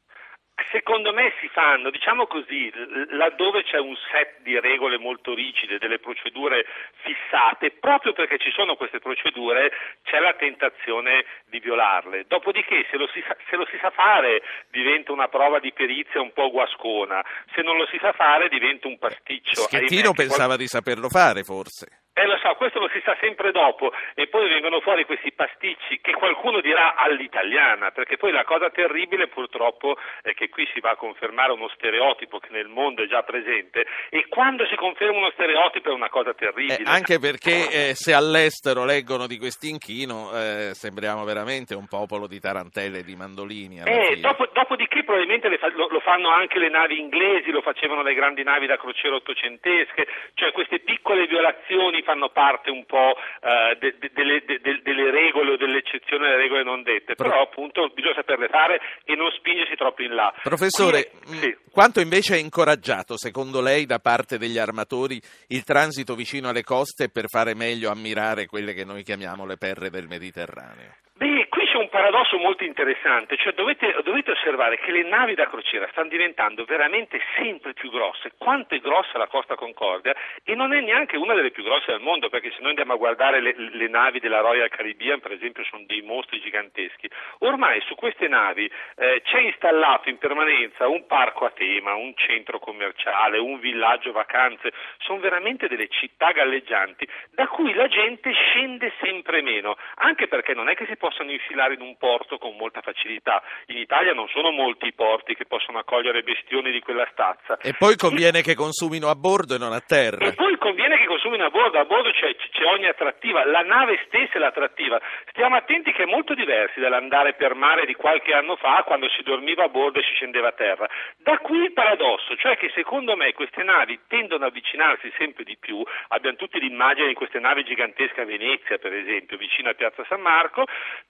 [0.72, 2.72] Secondo me si fanno, diciamo così,
[3.12, 6.66] laddove c'è un set di regole molto rigide, delle procedure
[7.04, 9.72] fissate, proprio perché ci sono queste procedure
[10.04, 12.26] c'è la tentazione di violarle.
[12.28, 14.42] Dopodiché se lo si, se lo si sa fare
[14.72, 18.88] diventa una prova di perizia un po' guascona, se non lo si sa fare diventa
[18.88, 19.62] un pasticcio.
[19.62, 20.58] Schettino pensava qual...
[20.58, 22.07] di saperlo fare forse.
[22.18, 26.00] Eh lo so, questo lo si sa sempre dopo e poi vengono fuori questi pasticci
[26.02, 30.92] che qualcuno dirà all'italiana, perché poi la cosa terribile purtroppo è che qui si va
[30.92, 35.30] a confermare uno stereotipo che nel mondo è già presente e quando si conferma uno
[35.30, 36.78] stereotipo è una cosa terribile.
[36.78, 42.40] Eh, anche perché eh, se all'estero leggono di quest'inchino eh, sembriamo veramente un popolo di
[42.40, 43.82] tarantelle e di mandolini.
[43.86, 48.16] Eh, dopo, dopodiché probabilmente fa, lo, lo, fanno anche le navi inglesi, lo facevano le
[48.16, 53.98] grandi navi da crociera ottocentesche, cioè queste piccole violazioni fanno parte un po' eh, de,
[54.00, 57.28] de, delle, de, delle, regole o delle eccezioni alle regole non dette, Pro...
[57.28, 60.34] però appunto bisogna saperle fare e non spingersi troppo in là.
[60.42, 61.58] Professore, Quindi, sì.
[61.70, 67.10] quanto invece è incoraggiato secondo lei da parte degli armatori il transito vicino alle coste
[67.10, 70.96] per fare meglio ammirare quelle che noi chiamiamo le perre del Mediterraneo?
[71.18, 75.48] Beh, qui c'è un paradosso molto interessante, cioè dovete, dovete, osservare che le navi da
[75.48, 80.74] crociera stanno diventando veramente sempre più grosse, quanto è grossa la Costa Concordia e non
[80.74, 83.56] è neanche una delle più grosse del mondo, perché se noi andiamo a guardare le,
[83.58, 87.10] le navi della Royal Caribbean, per esempio, sono dei mostri giganteschi.
[87.40, 92.60] Ormai su queste navi eh, c'è installato in permanenza un parco a tema, un centro
[92.60, 99.42] commerciale, un villaggio vacanze, sono veramente delle città galleggianti da cui la gente scende sempre
[99.42, 102.82] meno, anche perché non è che si può possono infilare in un porto con molta
[102.82, 103.42] facilità.
[103.68, 107.58] In Italia non sono molti i porti che possono accogliere bestioni di quella stazza.
[107.62, 110.26] E poi conviene che consumino a bordo e non a terra.
[110.26, 114.02] E poi conviene che consumino a bordo, a bordo c'è, c'è ogni attrattiva, la nave
[114.08, 115.00] stessa è l'attrattiva.
[115.30, 119.22] Stiamo attenti che è molto diversi dall'andare per mare di qualche anno fa quando si
[119.24, 120.90] dormiva a bordo e si scendeva a terra.
[121.18, 125.58] Da qui il paradosso, cioè che secondo me queste navi tendono ad avvicinarsi sempre di
[125.58, 130.06] più, abbiamo tutti l'immagine di queste navi gigantesche a Venezia per esempio, vicino a Piazza
[130.08, 130.66] San Marco,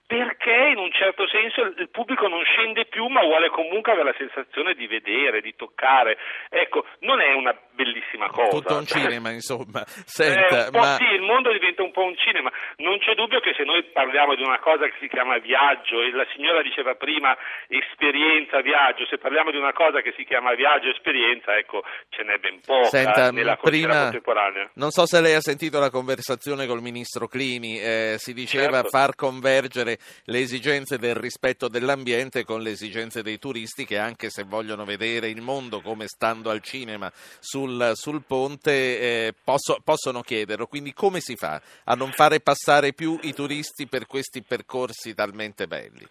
[0.06, 4.16] perché in un certo senso il pubblico non scende più ma vuole comunque avere la
[4.16, 6.18] sensazione di vedere, di toccare.
[6.48, 8.50] Ecco, non è una bellissima cosa.
[8.50, 9.86] Tutto un cinema, insomma.
[10.02, 10.96] Senta, eh, ma...
[10.98, 12.50] Sì, il mondo diventa un po' un cinema.
[12.78, 16.10] Non c'è dubbio che se noi parliamo di una cosa che si chiama viaggio, e
[16.10, 17.36] la signora diceva prima
[17.68, 22.38] esperienza, viaggio, se parliamo di una cosa che si chiama viaggio, esperienza, ecco, ce n'è
[22.38, 24.70] ben poca Senta, nella prima, contemporanea.
[24.74, 28.88] Non so se lei ha sentito la conversazione col ministro Clini, eh, si diceva certo.
[28.88, 34.30] far convergere convergere le esigenze del rispetto dell'ambiente con le esigenze dei turisti che anche
[34.30, 40.22] se vogliono vedere il mondo come stando al cinema sul, sul ponte eh, posso, possono
[40.22, 40.66] chiederlo.
[40.66, 45.66] Quindi come si fa a non fare passare più i turisti per questi percorsi talmente
[45.66, 46.06] belli?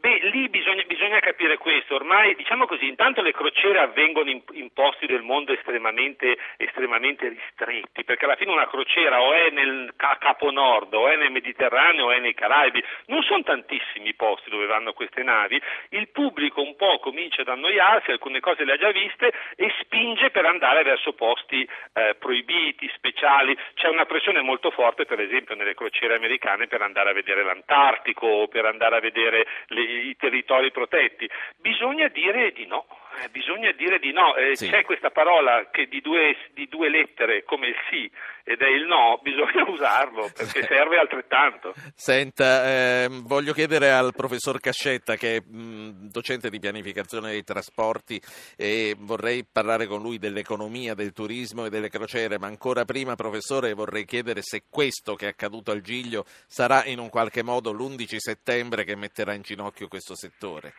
[0.00, 4.72] Beh, lì bisogna, bisogna, capire questo, ormai diciamo così, intanto le crociere avvengono in, in
[4.72, 10.52] posti del mondo estremamente, estremamente, ristretti, perché alla fine una crociera o è nel Capo
[10.52, 14.66] Nord, o è nel Mediterraneo, o è nei Caraibi, non sono tantissimi i posti dove
[14.66, 18.92] vanno queste navi, il pubblico un po' comincia ad annoiarsi, alcune cose le ha già
[18.92, 25.06] viste e spinge per andare verso posti eh, proibiti, speciali, c'è una pressione molto forte
[25.06, 29.44] per esempio nelle crociere americane per andare a vedere l'Antartico o per andare a vedere
[29.66, 31.28] le i territori protetti.
[31.56, 32.86] Bisogna dire di no.
[33.20, 34.68] Eh, bisogna dire di no, eh, Sì.
[34.68, 38.08] c'è questa parola che di due, di due lettere come il sì
[38.44, 41.74] ed è il no, bisogna usarlo perché serve altrettanto.
[41.94, 42.64] Senta,
[43.04, 48.20] ehm, voglio chiedere al professor Cascetta, che è mh, docente di pianificazione dei trasporti,
[48.56, 53.74] e vorrei parlare con lui dell'economia, del turismo e delle crociere, ma ancora prima, professore,
[53.74, 58.16] vorrei chiedere se questo che è accaduto al Giglio sarà in un qualche modo l'11
[58.16, 60.72] settembre che metterà in ginocchio questo settore.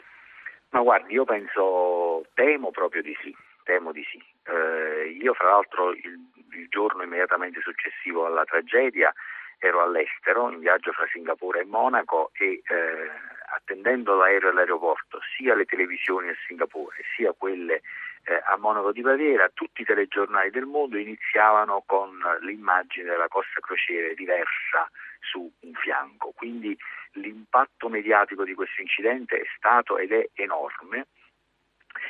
[0.72, 4.22] Ma guardi, io penso, temo proprio di sì, temo di sì.
[4.44, 6.20] Eh, io fra l'altro il,
[6.52, 9.14] il giorno immediatamente successivo alla tragedia
[9.60, 13.12] ero all'estero, in viaggio fra Singapore e Monaco e eh,
[13.56, 17.82] attendendo l'aereo all'aeroporto, sia le televisioni a Singapore sia quelle
[18.24, 23.60] eh, a Monaco di Baviera, tutti i telegiornali del mondo iniziavano con l'immagine della Costa
[23.60, 26.78] Crociere diversa su un fianco, quindi
[27.14, 31.08] l'impatto mediatico di questo incidente è stato ed è enorme,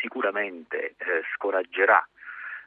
[0.02, 2.06] sicuramente eh, scoraggerà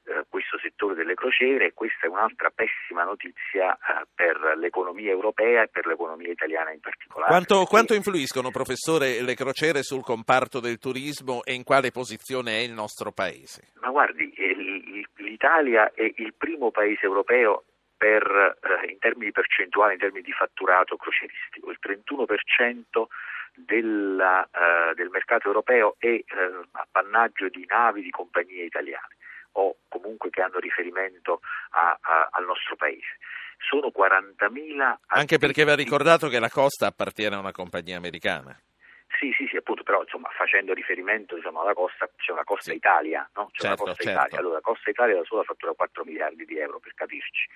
[0.04, 5.62] eh, questo settore delle crociere e questa è un'altra pessima notizia eh, per l'economia europea
[5.62, 7.30] e per l'economia italiana in particolare.
[7.30, 12.58] Quanto, perché- quanto influiscono, professore, le crociere sul comparto del turismo e in quale posizione
[12.58, 13.72] è il nostro paese?
[13.80, 17.64] Ma guardi, eh, l'Italia è il primo paese europeo
[18.02, 21.70] per, eh, in termini percentuali, in termini di fatturato crocieristico.
[21.70, 23.06] Il 31%
[23.54, 26.24] della, eh, del mercato europeo è eh,
[26.72, 29.14] appannaggio di navi di compagnie italiane
[29.52, 33.18] o comunque che hanno riferimento a- a- al nostro paese.
[33.58, 38.58] Sono 40.000 Anche perché va ricordato che la costa appartiene a una compagnia americana.
[39.22, 42.76] Sì, sì, sì, appunto, però insomma facendo riferimento diciamo, alla costa, c'è una Costa Sì.
[42.76, 43.50] Italia, no?
[43.52, 44.18] C'è Certo, una Costa certo.
[44.18, 44.38] Italia.
[44.40, 47.48] Allora, Costa Italia da sola fattura 4 miliardi di euro, per capirci.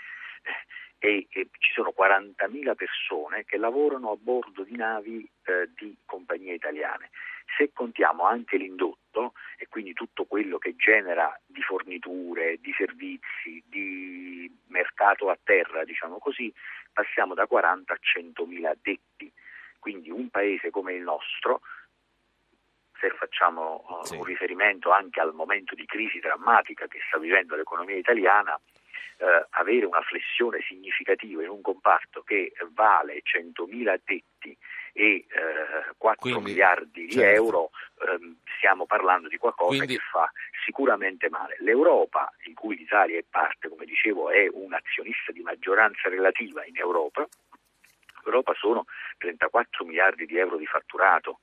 [0.43, 5.95] Eh, E, e ci sono 40.000 persone che lavorano a bordo di navi eh, di
[6.07, 7.11] compagnie italiane.
[7.59, 14.51] Se contiamo anche l'indotto e quindi tutto quello che genera di forniture, di servizi, di
[14.69, 16.51] mercato a terra, diciamo così,
[16.93, 19.31] passiamo da 40 a 100.000 addetti.
[19.87, 21.61] Quindi un paese come il nostro,
[22.99, 24.17] se facciamo uh, Sì.
[24.17, 28.59] un riferimento anche al momento di crisi drammatica che sta vivendo l'economia italiana,
[29.19, 34.59] eh, avere una flessione significativa in un comparto che vale 100.000 addetti
[34.93, 35.27] e eh,
[35.97, 37.43] 4 Quindi, miliardi di certo.
[37.43, 37.71] euro,
[38.09, 40.29] ehm, stiamo parlando di qualcosa Quindi- che fa
[40.65, 41.57] sicuramente male.
[41.61, 46.77] L'Europa, di cui l'Italia è parte, come dicevo, è un azionista di maggioranza relativa in
[46.77, 47.25] Europa,
[48.27, 48.87] L'Europa sono
[49.19, 51.39] 34 miliardi di euro di fatturato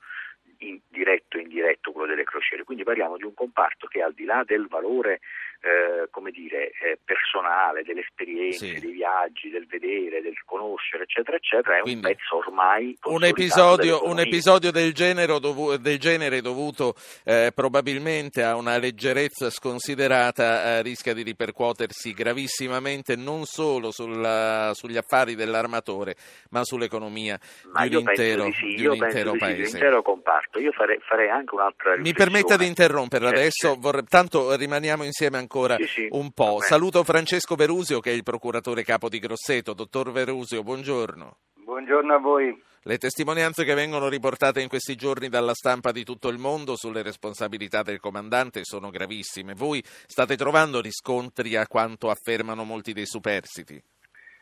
[0.60, 4.26] in diretto e indiretto quello delle crociere, quindi parliamo di un comparto che al di
[4.26, 5.22] là del valore
[5.64, 8.80] eh, come dire, eh, personale, delle esperienze, Sì.
[8.82, 14.06] dei viaggi, del vedere, del conoscere, eccetera, eccetera, è Quindi, un pezzo ormai Un episodio,
[14.06, 20.82] un episodio del, genere dovu- del genere dovuto eh, probabilmente a una leggerezza sconsiderata eh,
[20.82, 26.16] rischia di ripercuotersi gravissimamente non solo sulla- sugli affari dell'armatore
[26.50, 27.40] ma sull'economia
[27.72, 29.56] Ma di un intero, di sì, di un intero di sì, paese.
[29.62, 30.60] dell'intero comparto.
[30.60, 32.32] Io farei, farei anche un'altra Mi riflessione.
[32.32, 36.60] permetta di interromperla Certo, adesso, vorrei- tanto rimaniamo insieme ancora Sì, sì, un po'.
[36.62, 39.74] Saluto Francesco Verusio che è il procuratore capo di Grosseto.
[39.74, 41.38] Dottor Verusio, buongiorno.
[41.54, 42.64] Buongiorno a voi.
[42.86, 47.02] Le testimonianze che vengono riportate in questi giorni dalla stampa di tutto il mondo sulle
[47.02, 49.54] responsabilità del comandante sono gravissime.
[49.54, 53.82] Voi state trovando riscontri a quanto affermano molti dei superstiti?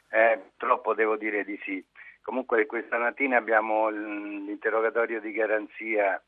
[0.09, 1.83] Eh, purtroppo devo dire di sì.
[2.23, 6.21] Comunque questa mattina abbiamo l'interrogatorio di garanzia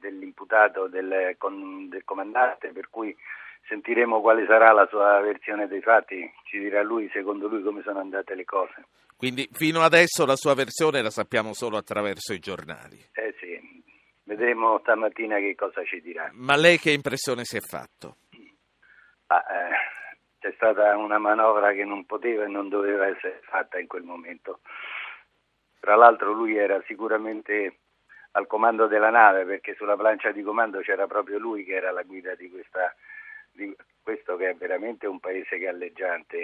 [0.00, 1.36] dell'imputato del,
[1.88, 3.14] del comandante, per cui
[3.66, 8.00] sentiremo quale sarà la sua versione dei fatti, ci dirà lui, secondo lui, come sono
[8.00, 8.84] andate le cose.
[9.16, 12.98] Quindi fino adesso la sua versione la sappiamo solo attraverso i giornali.
[13.12, 13.60] Eh sì,
[14.24, 16.30] vedremo stamattina che cosa ci dirà.
[16.32, 18.16] Ma lei che impressione si è fatto?
[19.26, 19.90] Ah, eh,
[20.40, 24.60] c'è stata una manovra che non poteva e non doveva essere fatta in quel momento.
[25.78, 27.78] Tra l'altro lui era sicuramente
[28.32, 32.02] al comando della nave perché sulla plancia di comando c'era proprio lui che era la
[32.02, 32.94] guida di questa
[33.52, 36.36] di questo che è veramente un paese galleggiante,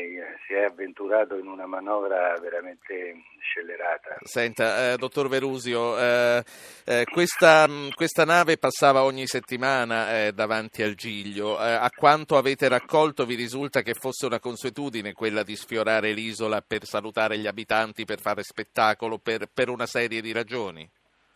[0.46, 4.18] si è avventurato in una manovra veramente scellerata.
[4.22, 6.44] Senta, eh, dottor Verusio, eh,
[6.84, 11.58] eh, questa, questa nave passava ogni settimana eh, davanti al Giglio.
[11.58, 16.60] Eh, a quanto avete raccolto vi risulta che fosse una consuetudine quella di sfiorare l'isola
[16.60, 20.88] per salutare gli abitanti, per fare spettacolo, per, per una serie di ragioni?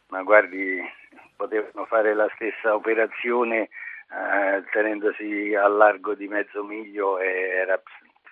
[0.09, 0.78] Ma guardi,
[1.35, 3.68] potevano fare la stessa operazione
[4.11, 7.80] eh, tenendosi al largo di mezzo miglio era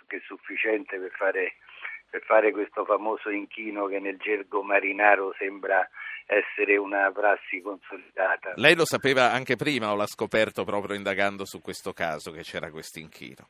[0.07, 1.55] che sufficiente per fare
[2.11, 5.87] per fare questo famoso inchino che nel gergo marinaro sembra
[6.27, 8.53] essere una prassi consolidata.
[8.57, 12.71] Lei lo sapeva anche prima o l'ha scoperto proprio indagando su questo caso che c'era
[12.71, 13.49] questo inchino?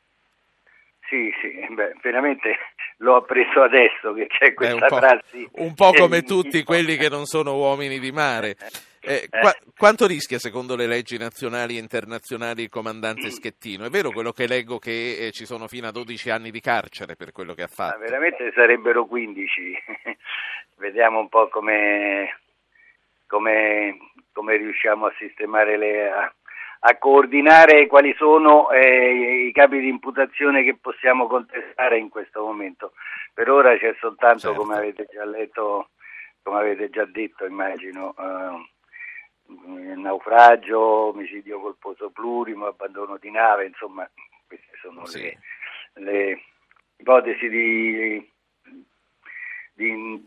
[1.08, 2.56] Sì, sì, beh, veramente
[2.98, 5.48] l'ho appreso adesso che c'è questa un po', prassi.
[5.52, 8.56] Un po' come tutti quelli che non sono uomini di mare.
[9.00, 13.84] Eh, qua, quanto rischia secondo le leggi nazionali e internazionali il comandante Schettino?
[13.84, 17.16] È vero quello che leggo che eh, ci sono fino a 12 anni di carcere
[17.16, 17.98] per quello che ha fatto?
[17.98, 19.82] Ma veramente sarebbero 15.
[20.76, 22.38] Vediamo un po' come,
[23.26, 23.96] come,
[24.32, 26.32] come riusciamo a sistemare le, a,
[26.80, 32.92] a coordinare quali sono eh, i capi di imputazione che possiamo contestare in questo momento.
[33.34, 34.58] Per ora c'è soltanto, Certo.
[34.58, 35.90] come avete già letto,
[36.42, 38.76] come avete già detto, immagino, eh,
[39.48, 44.08] naufragio, omicidio colposo plurimo, abbandono di nave, insomma,
[44.46, 45.22] queste sono Sì.
[45.22, 45.38] le,
[45.94, 46.42] le
[46.96, 48.30] ipotesi di,
[49.78, 50.26] di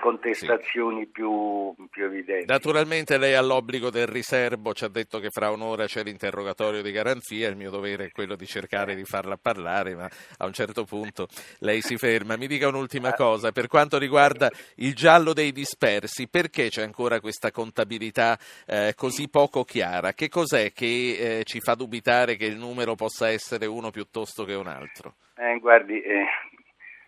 [0.00, 2.46] contestazioni più, più evidenti.
[2.46, 6.92] Naturalmente lei ha l'obbligo del riservo, ci ha detto che fra un'ora c'è l'interrogatorio di
[6.92, 10.84] garanzia, il mio dovere è quello di cercare di farla parlare, ma a un certo
[10.84, 11.26] punto
[11.58, 12.36] lei si ferma.
[12.36, 17.50] Mi dica un'ultima cosa, per quanto riguarda il giallo dei dispersi, perché c'è ancora questa
[17.50, 20.12] contabilità eh, così poco chiara?
[20.12, 24.54] Che cos'è che eh, ci fa dubitare che il numero possa essere uno piuttosto che
[24.54, 25.14] un altro?
[25.34, 26.24] Eh, guardi, eh,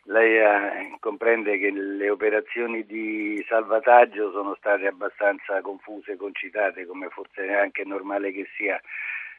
[0.04, 7.46] lei eh, comprende che le operazioni di salvataggio sono state abbastanza confuse, concitate, come forse
[7.46, 8.80] è anche normale che sia,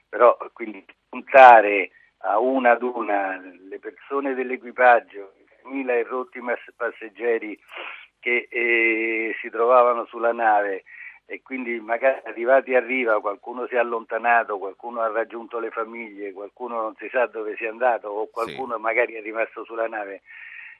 [0.09, 5.33] però quindi puntare a una ad una le persone dell'equipaggio,
[5.65, 7.59] i mila e rotti mas- passeggeri
[8.19, 10.83] che eh, si trovavano sulla nave
[11.27, 16.33] e quindi magari arrivati a riva qualcuno si è allontanato, qualcuno ha raggiunto le famiglie,
[16.33, 20.21] qualcuno non si sa dove sia andato o qualcuno magari è rimasto sulla nave.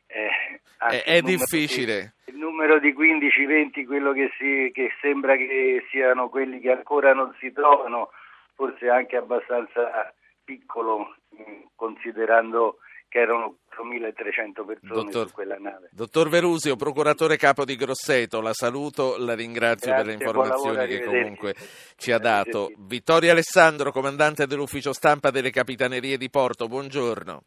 [0.07, 2.13] Eh, anzi, È, è numero difficile.
[2.25, 7.13] di- il numero di 15-20, quello che, si, che sembra che siano quelli che ancora
[7.13, 8.09] non si trovano,
[8.55, 11.43] forse anche abbastanza piccolo, mh,
[11.75, 12.77] considerando
[13.07, 15.89] che erano 4.300 persone Dottor- su quella nave.
[15.91, 20.97] Dottor Verusio, procuratore capo di Grosseto, la saluto, la ringrazio per le Grazie, informazioni lavoro,
[20.99, 21.55] che comunque
[21.95, 22.71] ci ha dato.
[22.77, 27.43] Vittorio Alessandro, comandante dell'ufficio stampa delle Capitanerie di Porto, buongiorno.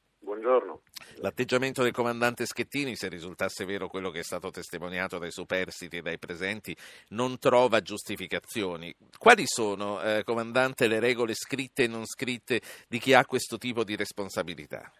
[1.21, 6.03] L'atteggiamento del comandante Schettini, se risultasse vero quello che è stato testimoniato dai superstiti e
[6.03, 6.77] dai presenti,
[7.09, 8.95] non trova giustificazioni.
[9.19, 13.83] Quali sono, eh, comandante, le regole scritte e non scritte di chi ha questo tipo
[13.83, 14.93] di responsabilità?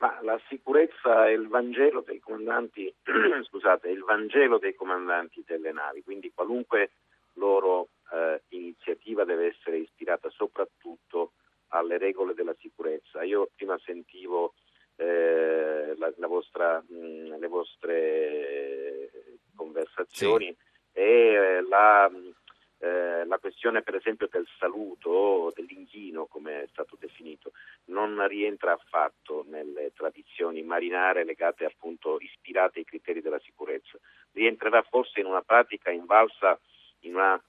[0.00, 2.94] Ma la sicurezza è il Vangelo dei comandanti,
[3.48, 6.90] scusate, è il Vangelo dei comandanti delle navi, quindi qualunque
[7.34, 11.32] loro eh, iniziativa deve essere ispirata soprattutto
[11.68, 13.22] alle regole della sicurezza.
[13.22, 14.54] Io prima sentivo
[15.00, 19.10] eh, la, la vostra, mh, le vostre
[19.54, 20.54] conversazioni
[20.92, 22.10] e eh, la,
[22.78, 27.52] eh, la questione per esempio del saluto, dell'inchino come è stato definito,
[27.86, 33.98] non rientra affatto nelle tradizioni marinare legate appunto ispirate ai criteri della sicurezza.
[34.32, 36.60] Rientrerà forse in una pratica invalsa
[37.00, 37.42] in una,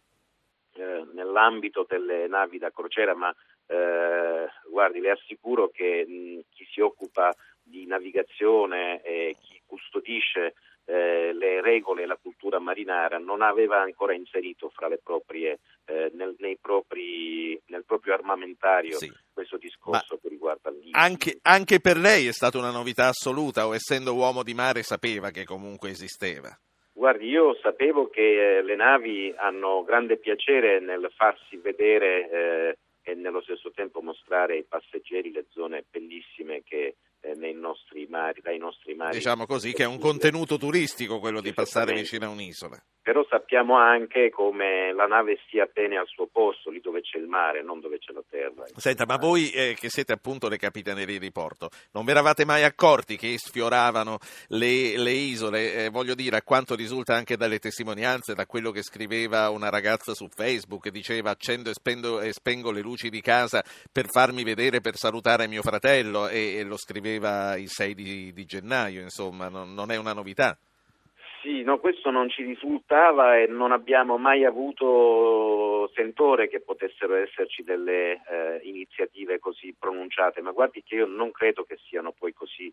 [0.75, 3.35] eh, nell'ambito delle navi da crociera, ma
[3.71, 10.55] eh, guardi, le assicuro che mh, chi si occupa di navigazione e chi custodisce
[10.85, 16.11] eh, le regole e la cultura marinara non aveva ancora inserito fra le proprie, eh,
[16.15, 19.11] nel, nei propri, nel proprio armamentario Sì.
[19.31, 20.91] questo discorso che riguarda l'ISIS.
[20.93, 25.29] Anche, anche per lei è stata una novità assoluta o essendo uomo di mare sapeva
[25.29, 26.49] che comunque esisteva?
[26.93, 32.77] Guardi, io sapevo che eh, le navi hanno grande piacere nel farsi vedere eh,
[33.11, 36.95] e nello stesso tempo mostrare ai passeggeri le zone bellissime che
[37.61, 39.17] nostri mari, dai nostri mari.
[39.17, 42.81] Diciamo così che è un contenuto turistico quello di passare vicino a un'isola.
[43.03, 47.25] Però sappiamo anche come la nave stia bene al suo posto, lì dove c'è il
[47.25, 48.65] mare, non dove c'è la terra.
[48.75, 52.63] Senta, ma voi eh, che siete appunto le capitanerie di porto, non vi eravate mai
[52.63, 54.19] accorti che sfioravano
[54.49, 55.85] le, le isole?
[55.85, 60.13] Eh, voglio dire, a quanto risulta anche dalle testimonianze, da quello che scriveva una ragazza
[60.13, 64.79] su Facebook, diceva accendo e, spendo- e spengo le luci di casa per farmi vedere,
[64.79, 69.73] per salutare mio fratello e, e lo scriveva il 6 di, di gennaio, insomma, non,
[69.73, 70.57] non è una novità.
[71.41, 77.63] Sì, no, questo non ci risultava e non abbiamo mai avuto sentore che potessero esserci
[77.63, 82.71] delle eh, iniziative così pronunciate, ma guardi che io non credo che siano poi così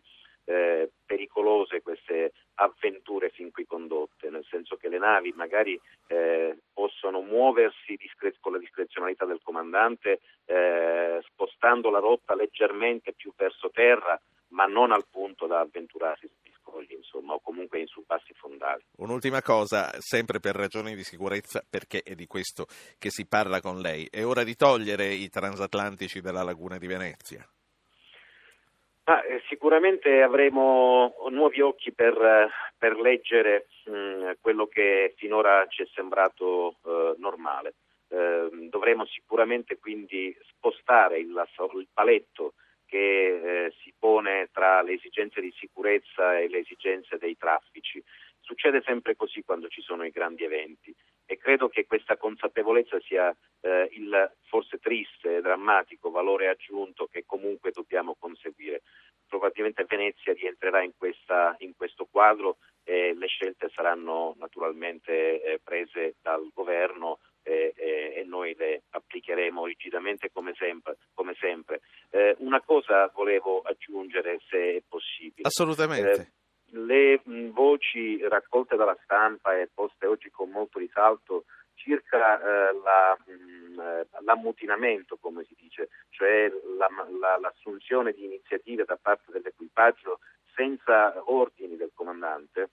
[0.49, 7.21] eh, pericolose queste avventure fin qui condotte, nel senso che le navi magari eh, possono
[7.21, 14.19] muoversi discre- con la discrezionalità del comandante eh, spostando la rotta leggermente più verso terra,
[14.49, 16.93] ma non al punto da avventurarsi sugli scogli.
[16.93, 17.09] Insomma.
[18.69, 18.83] fondamentali.
[18.97, 23.79] Un'ultima cosa, sempre per ragioni di sicurezza, perché è di questo che si parla con
[23.79, 24.07] lei.
[24.09, 27.47] È ora di togliere i transatlantici dalla laguna di Venezia?
[29.11, 32.47] Ah, eh, sicuramente avremo nuovi occhi per,
[32.77, 37.73] per leggere mh, quello che finora ci è sembrato eh, normale.
[38.07, 42.53] Eh, dovremo sicuramente quindi spostare il, il paletto
[42.85, 48.03] che eh, si pone tra le esigenze di sicurezza e le esigenze dei traffici.
[48.41, 50.95] Succede sempre così quando ci sono i grandi eventi
[51.25, 57.23] e credo che questa consapevolezza sia eh, il forse triste e drammatico valore aggiunto che
[57.25, 58.28] comunque dobbiamo conseguire.
[59.39, 66.15] Probabilmente Venezia rientrerà in, questa, in questo quadro e le scelte saranno naturalmente eh, prese
[66.21, 70.97] dal governo eh, e noi le applicheremo rigidamente come sempre.
[71.13, 71.79] Come sempre.
[72.09, 75.47] Eh, una cosa volevo aggiungere se è possibile.
[75.47, 76.11] Assolutamente.
[76.11, 77.21] Eh, le
[77.53, 85.45] voci raccolte dalla stampa e poste oggi con molto risalto circa eh, eh, l'ammutinamento, come
[85.45, 85.55] si
[86.19, 90.19] cioè la, la, l'assunzione di iniziative da parte dell'equipaggio
[90.53, 92.71] senza ordini del comandante,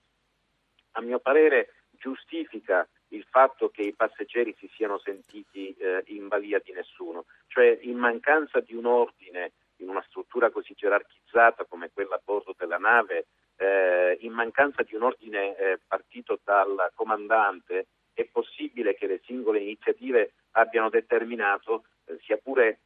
[0.91, 6.59] a mio parere giustifica il fatto che i passeggeri si siano sentiti eh, in balia
[6.59, 12.15] di nessuno, cioè in mancanza di un ordine in una struttura così gerarchizzata come quella
[12.15, 18.25] a bordo della nave, eh, in mancanza di un ordine eh, partito dal comandante, è
[18.25, 22.79] possibile che le singole iniziative abbiano determinato, eh, sia pure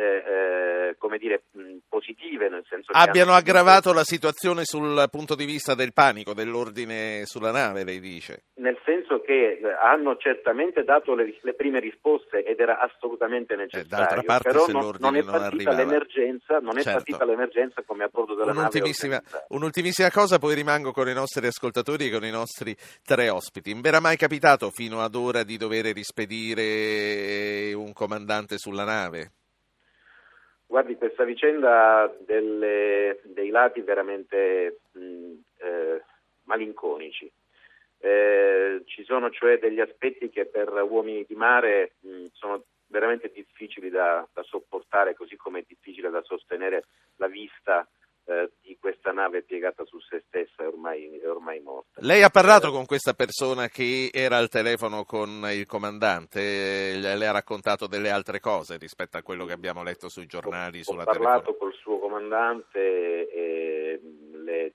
[0.00, 5.44] eh, eh, come dire, mh, positive, nel senso abbiano aggravato la situazione sul punto di
[5.44, 8.44] vista del panico, dell'ordine sulla nave, lei dice.
[8.54, 14.22] Nel senso che eh, hanno certamente dato le, le prime risposte ed era assolutamente necessario,
[14.22, 17.02] eh, parte, però non, non, è non partita l'emergenza, non è certo.
[17.04, 19.44] partita l'emergenza come a bordo della un'ultimissima, nave.
[19.48, 22.74] Un'ultimissima cosa, poi rimango con i nostri ascoltatori e con i nostri
[23.04, 23.74] tre ospiti.
[23.74, 29.32] Non era mai capitato fino ad ora di dover rispedire un comandante sulla nave?
[30.70, 36.04] Guardi, questa vicenda delle, dei lati veramente mh, eh,
[36.44, 37.28] malinconici.
[37.98, 43.90] Eh, ci sono cioè degli aspetti che per uomini di mare mh, sono veramente difficili
[43.90, 46.84] da, da, sopportare, così come è difficile da sostenere
[47.16, 47.84] la vista
[48.30, 52.00] eh, di questa nave piegata su se stessa e ormai, è ormai morta.
[52.02, 57.32] Lei ha parlato con questa persona che era al telefono con il comandante, le ha
[57.32, 61.06] raccontato delle altre cose rispetto a quello che abbiamo letto sui giornali, ho, sulla Ho
[61.06, 61.58] parlato telefono.
[61.58, 64.00] col suo comandante e
[64.44, 64.72] le,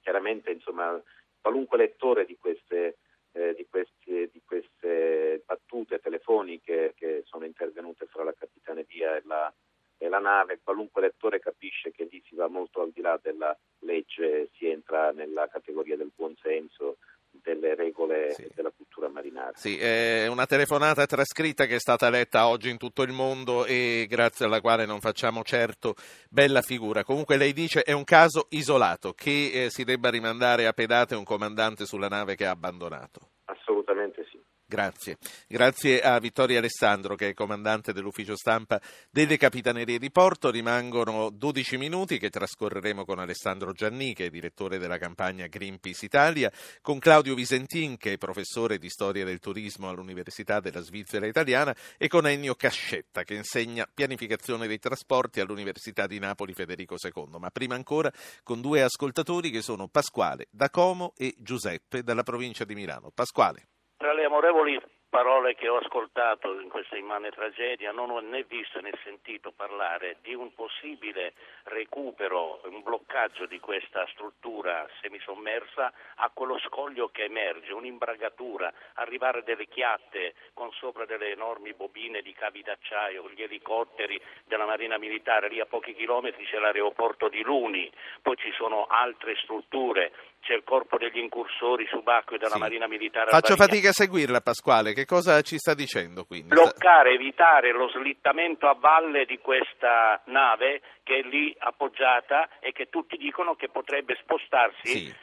[0.00, 1.00] chiaramente insomma,
[1.40, 2.98] qualunque lettore di queste,
[3.30, 9.52] eh, di, queste, di queste, battute telefoniche che sono intervenute fra la capitaneria e la
[9.98, 13.56] e la nave, qualunque lettore capisce che lì si va molto al di là della
[13.80, 16.98] legge, si entra nella categoria del buonsenso,
[17.30, 18.48] delle regole sì.
[18.54, 19.52] della cultura marinara.
[19.54, 24.06] Sì, è una telefonata trascritta che è stata letta oggi in tutto il mondo e
[24.08, 25.94] grazie alla quale non facciamo certo
[26.30, 27.04] bella figura.
[27.04, 31.24] Comunque lei dice è un caso isolato che eh, si debba rimandare a pedate un
[31.24, 33.30] comandante sulla nave che ha abbandonato.
[33.46, 34.37] Assolutamente sì.
[34.70, 35.16] Grazie.
[35.46, 38.78] Grazie a Vittorio Alessandro che è comandante dell'ufficio stampa
[39.10, 40.50] delle Capitanerie di Porto.
[40.50, 46.52] Rimangono 12 minuti che trascorreremo con Alessandro Gianni che è direttore della campagna Greenpeace Italia,
[46.82, 52.06] con Claudio Visentin che è professore di storia del turismo all'Università della Svizzera Italiana e
[52.08, 57.38] con Ennio Cascetta che insegna pianificazione dei trasporti all'Università di Napoli Federico II.
[57.38, 58.12] Ma prima ancora
[58.42, 63.10] con due ascoltatori che sono Pasquale da Como e Giuseppe dalla provincia di Milano.
[63.14, 63.68] Pasquale.
[63.98, 68.80] Tra le amorevoli parole che ho ascoltato in questa immane tragedia non ho né visto
[68.80, 71.32] né sentito parlare di un possibile
[71.64, 79.66] recupero, un bloccaggio di questa struttura semisommersa a quello scoglio che emerge, un'imbragatura, arrivare delle
[79.66, 85.58] chiatte con sopra delle enormi bobine di cavi d'acciaio, gli elicotteri della Marina Militare, lì
[85.58, 87.90] a pochi chilometri c'è l'aeroporto di Luni,
[88.22, 92.58] poi ci sono altre strutture, c'è il corpo degli incursori subacquei della Sì.
[92.58, 93.30] Marina Militare.
[93.30, 93.64] Faccio albanese.
[93.70, 96.48] fatica a seguirla Pasquale, che cosa ci sta dicendo quindi?
[96.48, 102.88] bloccare, evitare lo slittamento a valle di questa nave che è lì appoggiata e che
[102.88, 105.14] tutti dicono che potrebbe spostarsi, Sì.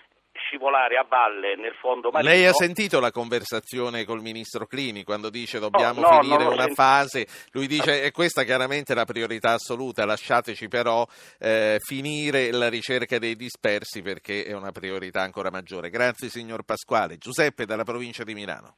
[0.46, 2.32] Scivolare a valle nel fondo marino.
[2.32, 6.54] Lei ha sentito la conversazione col ministro Clini quando dice dobbiamo no, finire non l'ho
[6.54, 6.82] una sentito.
[6.82, 7.28] fase?
[7.52, 11.06] Lui dice e questa chiaramente è la priorità assoluta, lasciateci però
[11.39, 15.89] eh, finire la ricerca dei dispersi perché è una priorità ancora maggiore.
[15.89, 17.18] Grazie signor Pasquale.
[17.18, 18.76] Giuseppe dalla provincia di Milano.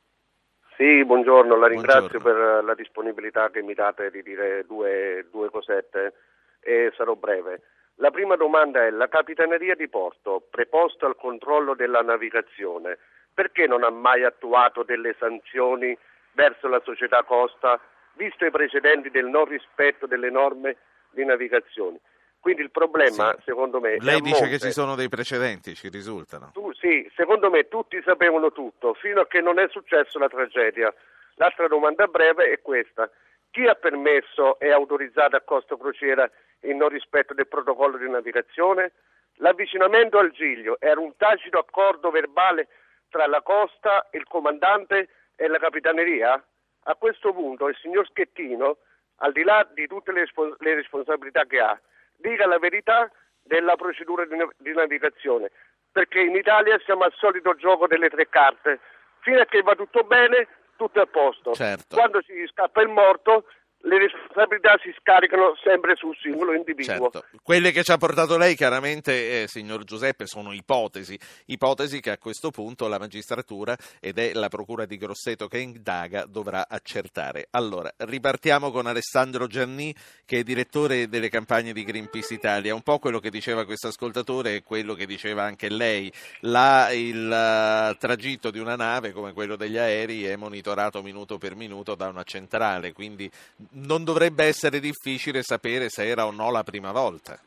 [0.77, 2.55] Sì, buongiorno, la ringrazio Buongiorno.
[2.55, 6.13] per la disponibilità che mi date di dire due, due cosette
[6.59, 7.61] e sarò breve.
[7.99, 12.99] La prima domanda è la Capitaneria di Porto, preposta al controllo della navigazione,
[13.33, 15.97] perché non ha mai attuato delle sanzioni
[16.33, 17.79] verso la società Costa,
[18.13, 20.77] visto i precedenti del non rispetto delle norme
[21.09, 21.99] di navigazione?
[22.39, 23.45] Quindi il problema, sì.
[23.45, 23.97] secondo me.
[23.99, 24.57] Lei dice monte.
[24.57, 26.51] che ci sono dei precedenti, ci risultano.
[26.53, 30.93] Tu, sì, secondo me tutti sapevano tutto, fino a che non è successa la tragedia.
[31.35, 33.09] L'altra domanda breve è questa.
[33.57, 36.29] Chi ha permesso e autorizzato a Costa Crociera
[36.59, 38.91] il non rispetto del protocollo di navigazione?
[39.37, 42.67] L'avvicinamento al Giglio era un tacito accordo verbale
[43.09, 46.39] tra la Costa, il comandante e la capitaneria?
[46.83, 48.77] A questo punto il signor Schettino,
[49.21, 50.27] al di là di tutte le,
[50.59, 51.81] le responsabilità che ha,
[52.15, 55.49] dica la verità della procedura di, di navigazione,
[55.91, 58.79] perché in Italia siamo al solito gioco delle tre carte.
[59.21, 60.47] Fino a che va tutto bene,
[60.77, 61.53] tutto è a posto.
[61.53, 61.95] Certo.
[61.95, 63.45] Quando si scappa il morto,
[63.81, 67.09] le responsabilità si scaricano sempre sul singolo individuo.
[67.09, 67.25] Certo.
[67.41, 72.17] Quelle che ci ha portato lei, chiaramente, eh, signor Giuseppe, sono ipotesi, ipotesi che a
[72.17, 77.47] questo punto la magistratura ed è la procura di Grosseto che indaga dovrà accertare.
[77.51, 79.93] Allora, ripartiamo con Alessandro Gianni,
[80.25, 82.73] che è direttore delle campagne di Greenpeace Italia.
[82.73, 86.11] Un po' quello che diceva questo ascoltatore e quello che diceva anche lei.
[86.41, 91.55] Là il uh, tragitto di una nave, come quello degli aerei, è monitorato minuto per
[91.55, 93.29] minuto da una centrale, quindi
[93.71, 97.39] non dovrebbe essere difficile sapere se era o no la prima volta.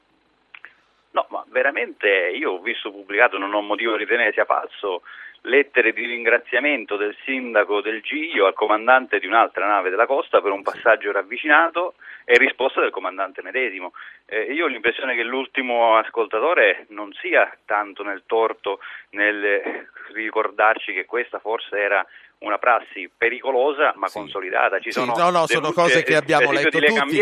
[1.12, 5.02] No, ma veramente io ho visto pubblicato, non ho motivo di ritenere sia falso,
[5.42, 10.52] lettere di ringraziamento del sindaco del Giglio al comandante di un'altra nave della costa per
[10.52, 11.94] un passaggio ravvicinato
[12.24, 13.92] e risposta del comandante medesimo.
[14.26, 21.06] Eh, io ho l'impressione che l'ultimo ascoltatore non sia tanto nel torto nel ricordarci che
[21.06, 22.06] questa forse era
[22.40, 24.18] una prassi pericolosa ma sì.
[24.18, 24.78] consolidata.
[24.78, 27.18] Ci sì, no, no, sono cose che abbiamo letto tutti,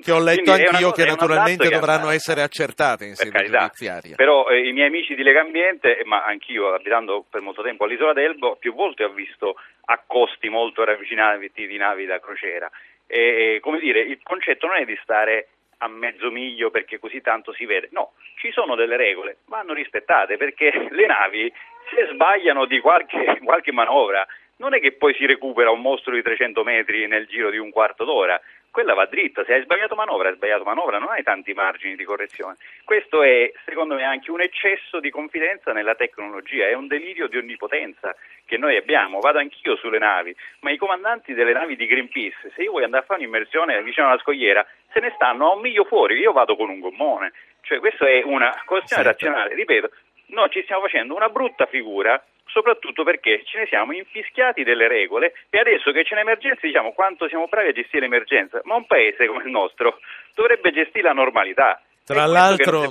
[0.00, 2.14] che ho letto Quindi anch'io, che naturalmente che dovranno ha...
[2.14, 4.16] essere accertate in sede giudiziaria.
[4.16, 8.56] Però eh, i miei amici di Legambiente, ma anch'io abitando per molto tempo all'isola d'Elbo,
[8.56, 12.70] più volte ho visto accosti molto ravvicinati di navi da crociera.
[13.06, 15.48] E, come dire, il concetto non è di stare
[15.78, 17.88] a mezzo miglio perché così tanto si vede.
[17.90, 21.52] No, ci sono delle regole, vanno rispettate perché le navi
[21.94, 24.26] se sbagliano di qualche, qualche manovra
[24.56, 27.70] non è che poi si recupera un mostro di 300 metri nel giro di un
[27.70, 28.40] quarto d'ora,
[28.72, 32.04] quella va dritta, se hai sbagliato manovra, hai sbagliato manovra, non hai tanti margini di
[32.04, 32.56] correzione.
[32.84, 37.36] Questo è, secondo me, anche un eccesso di confidenza nella tecnologia, è un delirio di
[37.36, 39.20] onnipotenza che noi abbiamo.
[39.20, 43.02] Vado anch'io sulle navi, ma i comandanti delle navi di Greenpeace, se io voglio andare
[43.02, 46.56] a fare un'immersione vicino alla scogliera, se ne stanno a un miglio fuori, io vado
[46.56, 47.32] con un gommone.
[47.60, 49.26] Cioè, questa è una questione certo.
[49.26, 49.90] razionale, ripeto,
[50.28, 55.32] noi ci stiamo facendo una brutta figura soprattutto perché ce ne siamo infischiati delle regole
[55.50, 59.26] e adesso che c'è un'emergenza diciamo quanto siamo bravi a gestire l'emergenza, ma un paese
[59.26, 59.98] come il nostro
[60.34, 61.80] dovrebbe gestire la normalità.
[62.12, 62.82] Tra l'altro.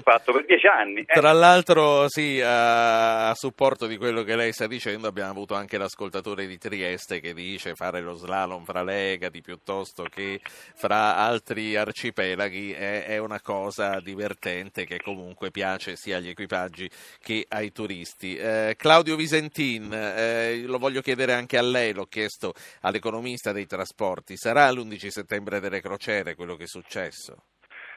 [1.01, 1.19] Eh.
[1.19, 5.77] Tra l'altro, sì, a, a, supporto di quello che lei sta dicendo, abbiamo avuto anche
[5.77, 10.39] l'ascoltatore di Trieste che dice fare lo slalom fra l'Egadi piuttosto che
[10.75, 16.89] fra altri arcipelaghi è, è una cosa divertente che comunque piace sia agli equipaggi
[17.21, 18.35] che ai turisti.
[18.35, 24.37] Eh, Claudio Visentin, eh, lo voglio chiedere anche a lei, l'ho chiesto all'economista dei trasporti,
[24.37, 27.43] sarà l'11 settembre delle crociere quello che è successo?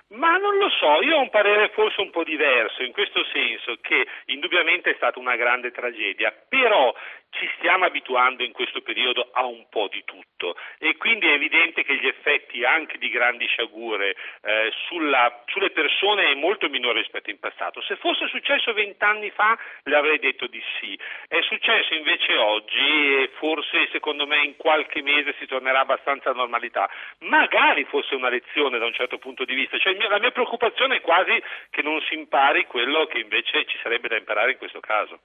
[0.08, 3.78] Ma non lo so, io ho un parere forse un po' diverso, in questo senso
[3.80, 6.94] che indubbiamente è stata una grande tragedia, però
[7.38, 11.82] ci stiamo abituando in questo periodo a un po' di tutto e quindi è evidente
[11.82, 17.30] che gli effetti anche di grandi sciagure eh, sulla, sulle persone è molto minore rispetto
[17.30, 17.80] in passato.
[17.82, 23.30] Se fosse successo vent'anni fa le avrei detto di sì, è successo invece oggi e
[23.38, 26.88] forse secondo me in qualche mese si tornerà abbastanza a normalità.
[27.20, 31.00] Magari fosse una lezione da un certo punto di vista, cioè, la mia preoccupazione è
[31.00, 35.18] quasi che non si impari quello che invece ci sarebbe da imparare in questo caso.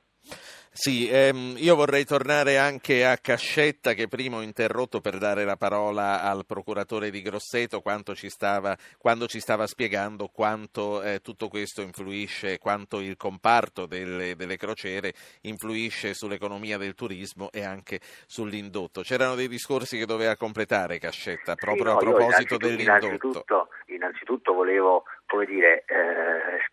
[0.71, 5.57] Sì, ehm, io vorrei tornare anche a Cascetta che prima ho interrotto per dare la
[5.57, 7.81] parola al procuratore di Grosseto
[8.13, 14.37] ci stava, quando ci stava spiegando quanto eh, tutto questo influisce, quanto il comparto delle,
[14.37, 15.11] delle, crociere
[15.41, 19.01] influisce sull'economia del turismo e anche sull'indotto.
[19.01, 23.05] C'erano dei discorsi che doveva completare Cascetta proprio sì, no, a proposito dell'indotto.
[23.05, 25.03] Innanzitutto, innanzitutto volevo
[25.45, 26.71] dire, eh,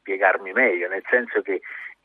[0.00, 1.60] spiegarmi meglio, nel senso che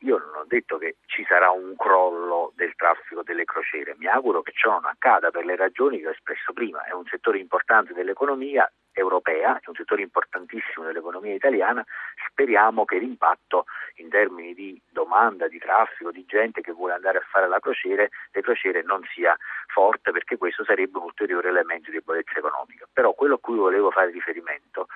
[0.05, 4.43] io non ho detto che ci sarà un crollo del traffico delle crociere, mi auguro
[4.43, 6.83] che ciò non accada per le ragioni che ho espresso prima.
[6.83, 11.83] È un settore importante dell'economia europea, è un settore importantissimo dell'economia italiana,
[12.29, 17.25] speriamo che l'impatto in termini di domanda, di traffico, di gente che vuole andare a
[17.27, 19.35] fare la crociere, le crociere non sia
[19.73, 22.87] forte perché questo sarebbe un ulteriore elemento di debolezza economica.
[22.93, 24.87] Però quello a cui volevo fare riferimento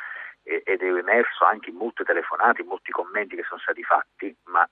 [0.43, 4.67] ed è emerso anche in molte telefonate, in molti commenti che sono stati fatti, ma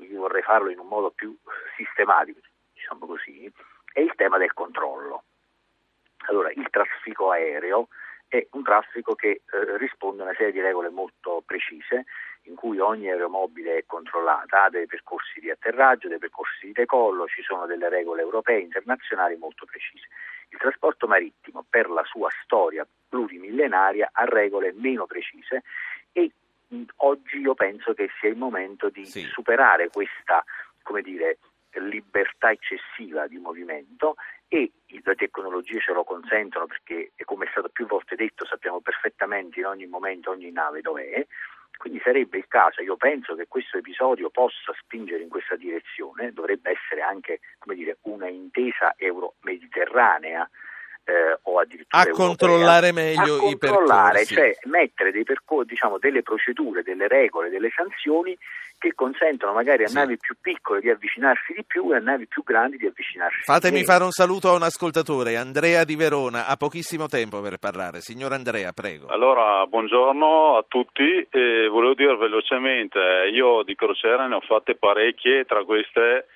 [0.00, 1.36] io vorrei farlo in un modo più
[1.76, 2.40] sistematico,
[2.72, 3.50] diciamo così,
[3.92, 5.24] è il tema del controllo.
[6.28, 7.88] Allora, il traffico aereo
[8.28, 12.04] è un traffico che eh, risponde a una serie di regole molto precise
[12.42, 17.26] in cui ogni aeromobile è controllata, ha dei percorsi di atterraggio, dei percorsi di decollo,
[17.26, 20.08] ci sono delle regole europee e internazionali molto precise.
[20.50, 25.62] Il trasporto marittimo per la sua storia plurimillenaria ha regole meno precise
[26.12, 26.30] e
[26.96, 29.22] oggi io penso che sia il momento di sì.
[29.22, 30.44] superare questa,
[30.82, 31.38] come dire,
[31.74, 34.16] libertà eccessiva di movimento
[34.48, 39.60] e le tecnologie ce lo consentono perché, come è stato più volte detto, sappiamo perfettamente
[39.60, 41.26] in ogni momento ogni nave dov'è.
[41.76, 46.72] Quindi sarebbe il caso, io penso che questo episodio possa spingere in questa direzione, dovrebbe
[46.72, 50.48] essere anche dire, una intesa euro-mediterranea
[51.08, 54.34] eh, o addirittura a europea, controllare meglio a i controllare, percorsi.
[54.34, 58.36] cioè mettere dei percor- diciamo, delle procedure, delle regole, delle sanzioni
[58.76, 59.94] che consentono magari a sì.
[59.94, 63.78] navi più piccole di avvicinarsi di più e a navi più grandi di avvicinarsi Fatemi
[63.78, 68.00] di fare un saluto a un ascoltatore, Andrea di Verona, ha pochissimo tempo per parlare.
[68.00, 69.08] Signor Andrea, prego.
[69.08, 71.26] Allora, buongiorno a tutti.
[71.30, 73.00] Eh, volevo dire velocemente,
[73.32, 76.26] io di crociere ne ho fatte parecchie, tra queste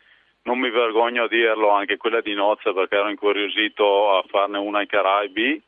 [0.45, 4.79] non mi vergogno a dirlo, anche quella di nozze perché ero incuriosito a farne una
[4.79, 5.63] ai Caraibi.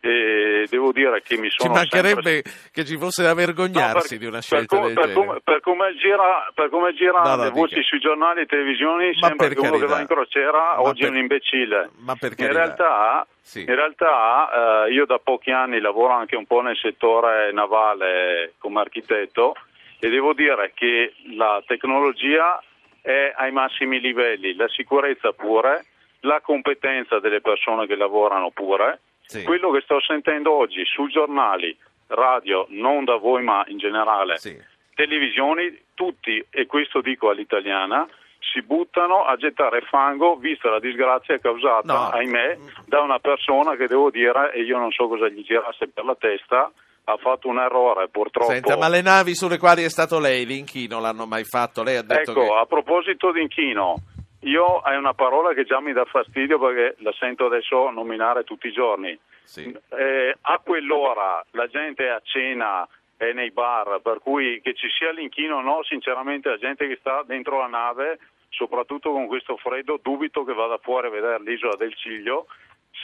[0.00, 2.52] E devo dire che mi sono ci mancherebbe sempre...
[2.72, 5.40] che ci fosse da vergognarsi no, per, di una scelta per, del per, genere.
[5.42, 9.28] per come gira, per come gira no, no, le voci sui giornali e televisioni Ma
[9.28, 9.86] sembra che uno carità.
[9.86, 11.90] che va in crociera oggi è un imbecille.
[12.00, 13.60] Ma per in realtà, sì.
[13.60, 18.80] in realtà eh, io da pochi anni lavoro anche un po' nel settore navale come
[18.80, 19.54] architetto
[19.98, 22.62] e devo dire che la tecnologia
[23.04, 25.84] è ai massimi livelli, la sicurezza pure,
[26.20, 29.42] la competenza delle persone che lavorano pure sì.
[29.42, 31.76] Quello che sto sentendo oggi sui giornali,
[32.08, 34.56] radio, non da voi ma in generale, sì.
[34.94, 38.06] televisioni, tutti, e questo dico all'italiana,
[38.38, 42.08] si buttano a gettare fango vista la disgrazia causata, no.
[42.10, 46.04] ahimè, da una persona che devo dire, e io non so cosa gli girasse per
[46.04, 46.70] la testa,
[47.04, 48.50] ha fatto un errore purtroppo.
[48.50, 51.82] Senta, ma le navi sulle quali è stato lei, l'inchino, l'hanno mai fatto?
[51.82, 52.52] Lei ha detto ecco, che...
[52.52, 53.96] a proposito di inchino,
[54.40, 58.68] io è una parola che già mi dà fastidio perché la sento adesso nominare tutti
[58.68, 59.18] i giorni.
[59.44, 59.76] Sì.
[59.90, 64.88] Eh, a quell'ora la gente è a cena è nei bar, per cui che ci
[64.88, 69.56] sia l'inchino o no, sinceramente la gente che sta dentro la nave, soprattutto con questo
[69.56, 72.46] freddo, dubito che vada fuori a vedere l'isola del Ciglio.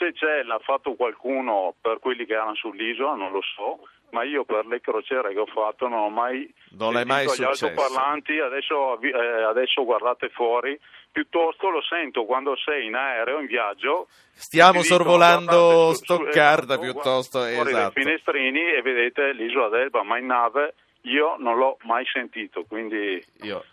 [0.01, 4.45] Se c'è, l'ha fatto qualcuno per quelli che erano sull'isola, non lo so, ma io
[4.45, 8.99] per le crociere che ho fatto non ho mai non è mai gli altoparlanti, adesso,
[8.99, 10.75] eh, adesso guardate fuori,
[11.11, 14.07] piuttosto lo sento quando sei in aereo, in viaggio.
[14.31, 17.91] Stiamo sorvolando Stoccarda su, eh, piuttosto, fuori esatto.
[17.93, 23.23] dai finestrini e vedete l'isola d'Elba, ma in nave io non l'ho mai sentito, quindi...
[23.43, 23.63] Io.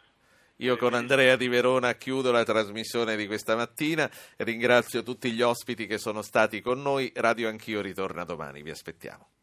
[0.60, 5.86] Io con Andrea di Verona chiudo la trasmissione di questa mattina, ringrazio tutti gli ospiti
[5.86, 9.37] che sono stati con noi, Radio Anch'io ritorna domani, vi aspettiamo.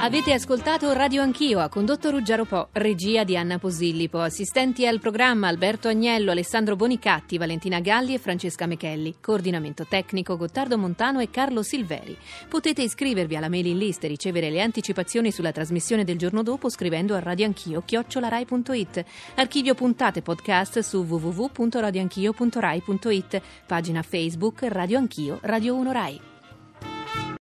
[0.00, 5.48] Avete ascoltato Radio Anch'io, ha condotto Ruggero Po, regia di Anna Posillipo, assistenti al programma
[5.48, 11.64] Alberto Agnello, Alessandro Bonicatti, Valentina Galli e Francesca Mechelli, coordinamento tecnico Gottardo Montano e Carlo
[11.64, 12.16] Silveri.
[12.48, 17.16] Potete iscrivervi alla mailing list e ricevere le anticipazioni sulla trasmissione del giorno dopo scrivendo
[17.16, 19.04] a radioanchio chiocciolarai.it.
[19.34, 23.42] Archivio puntate podcast su www.radioanchio.rai.it.
[23.66, 26.27] Pagina Facebook Radio Anch'io, Radio 1 Rai.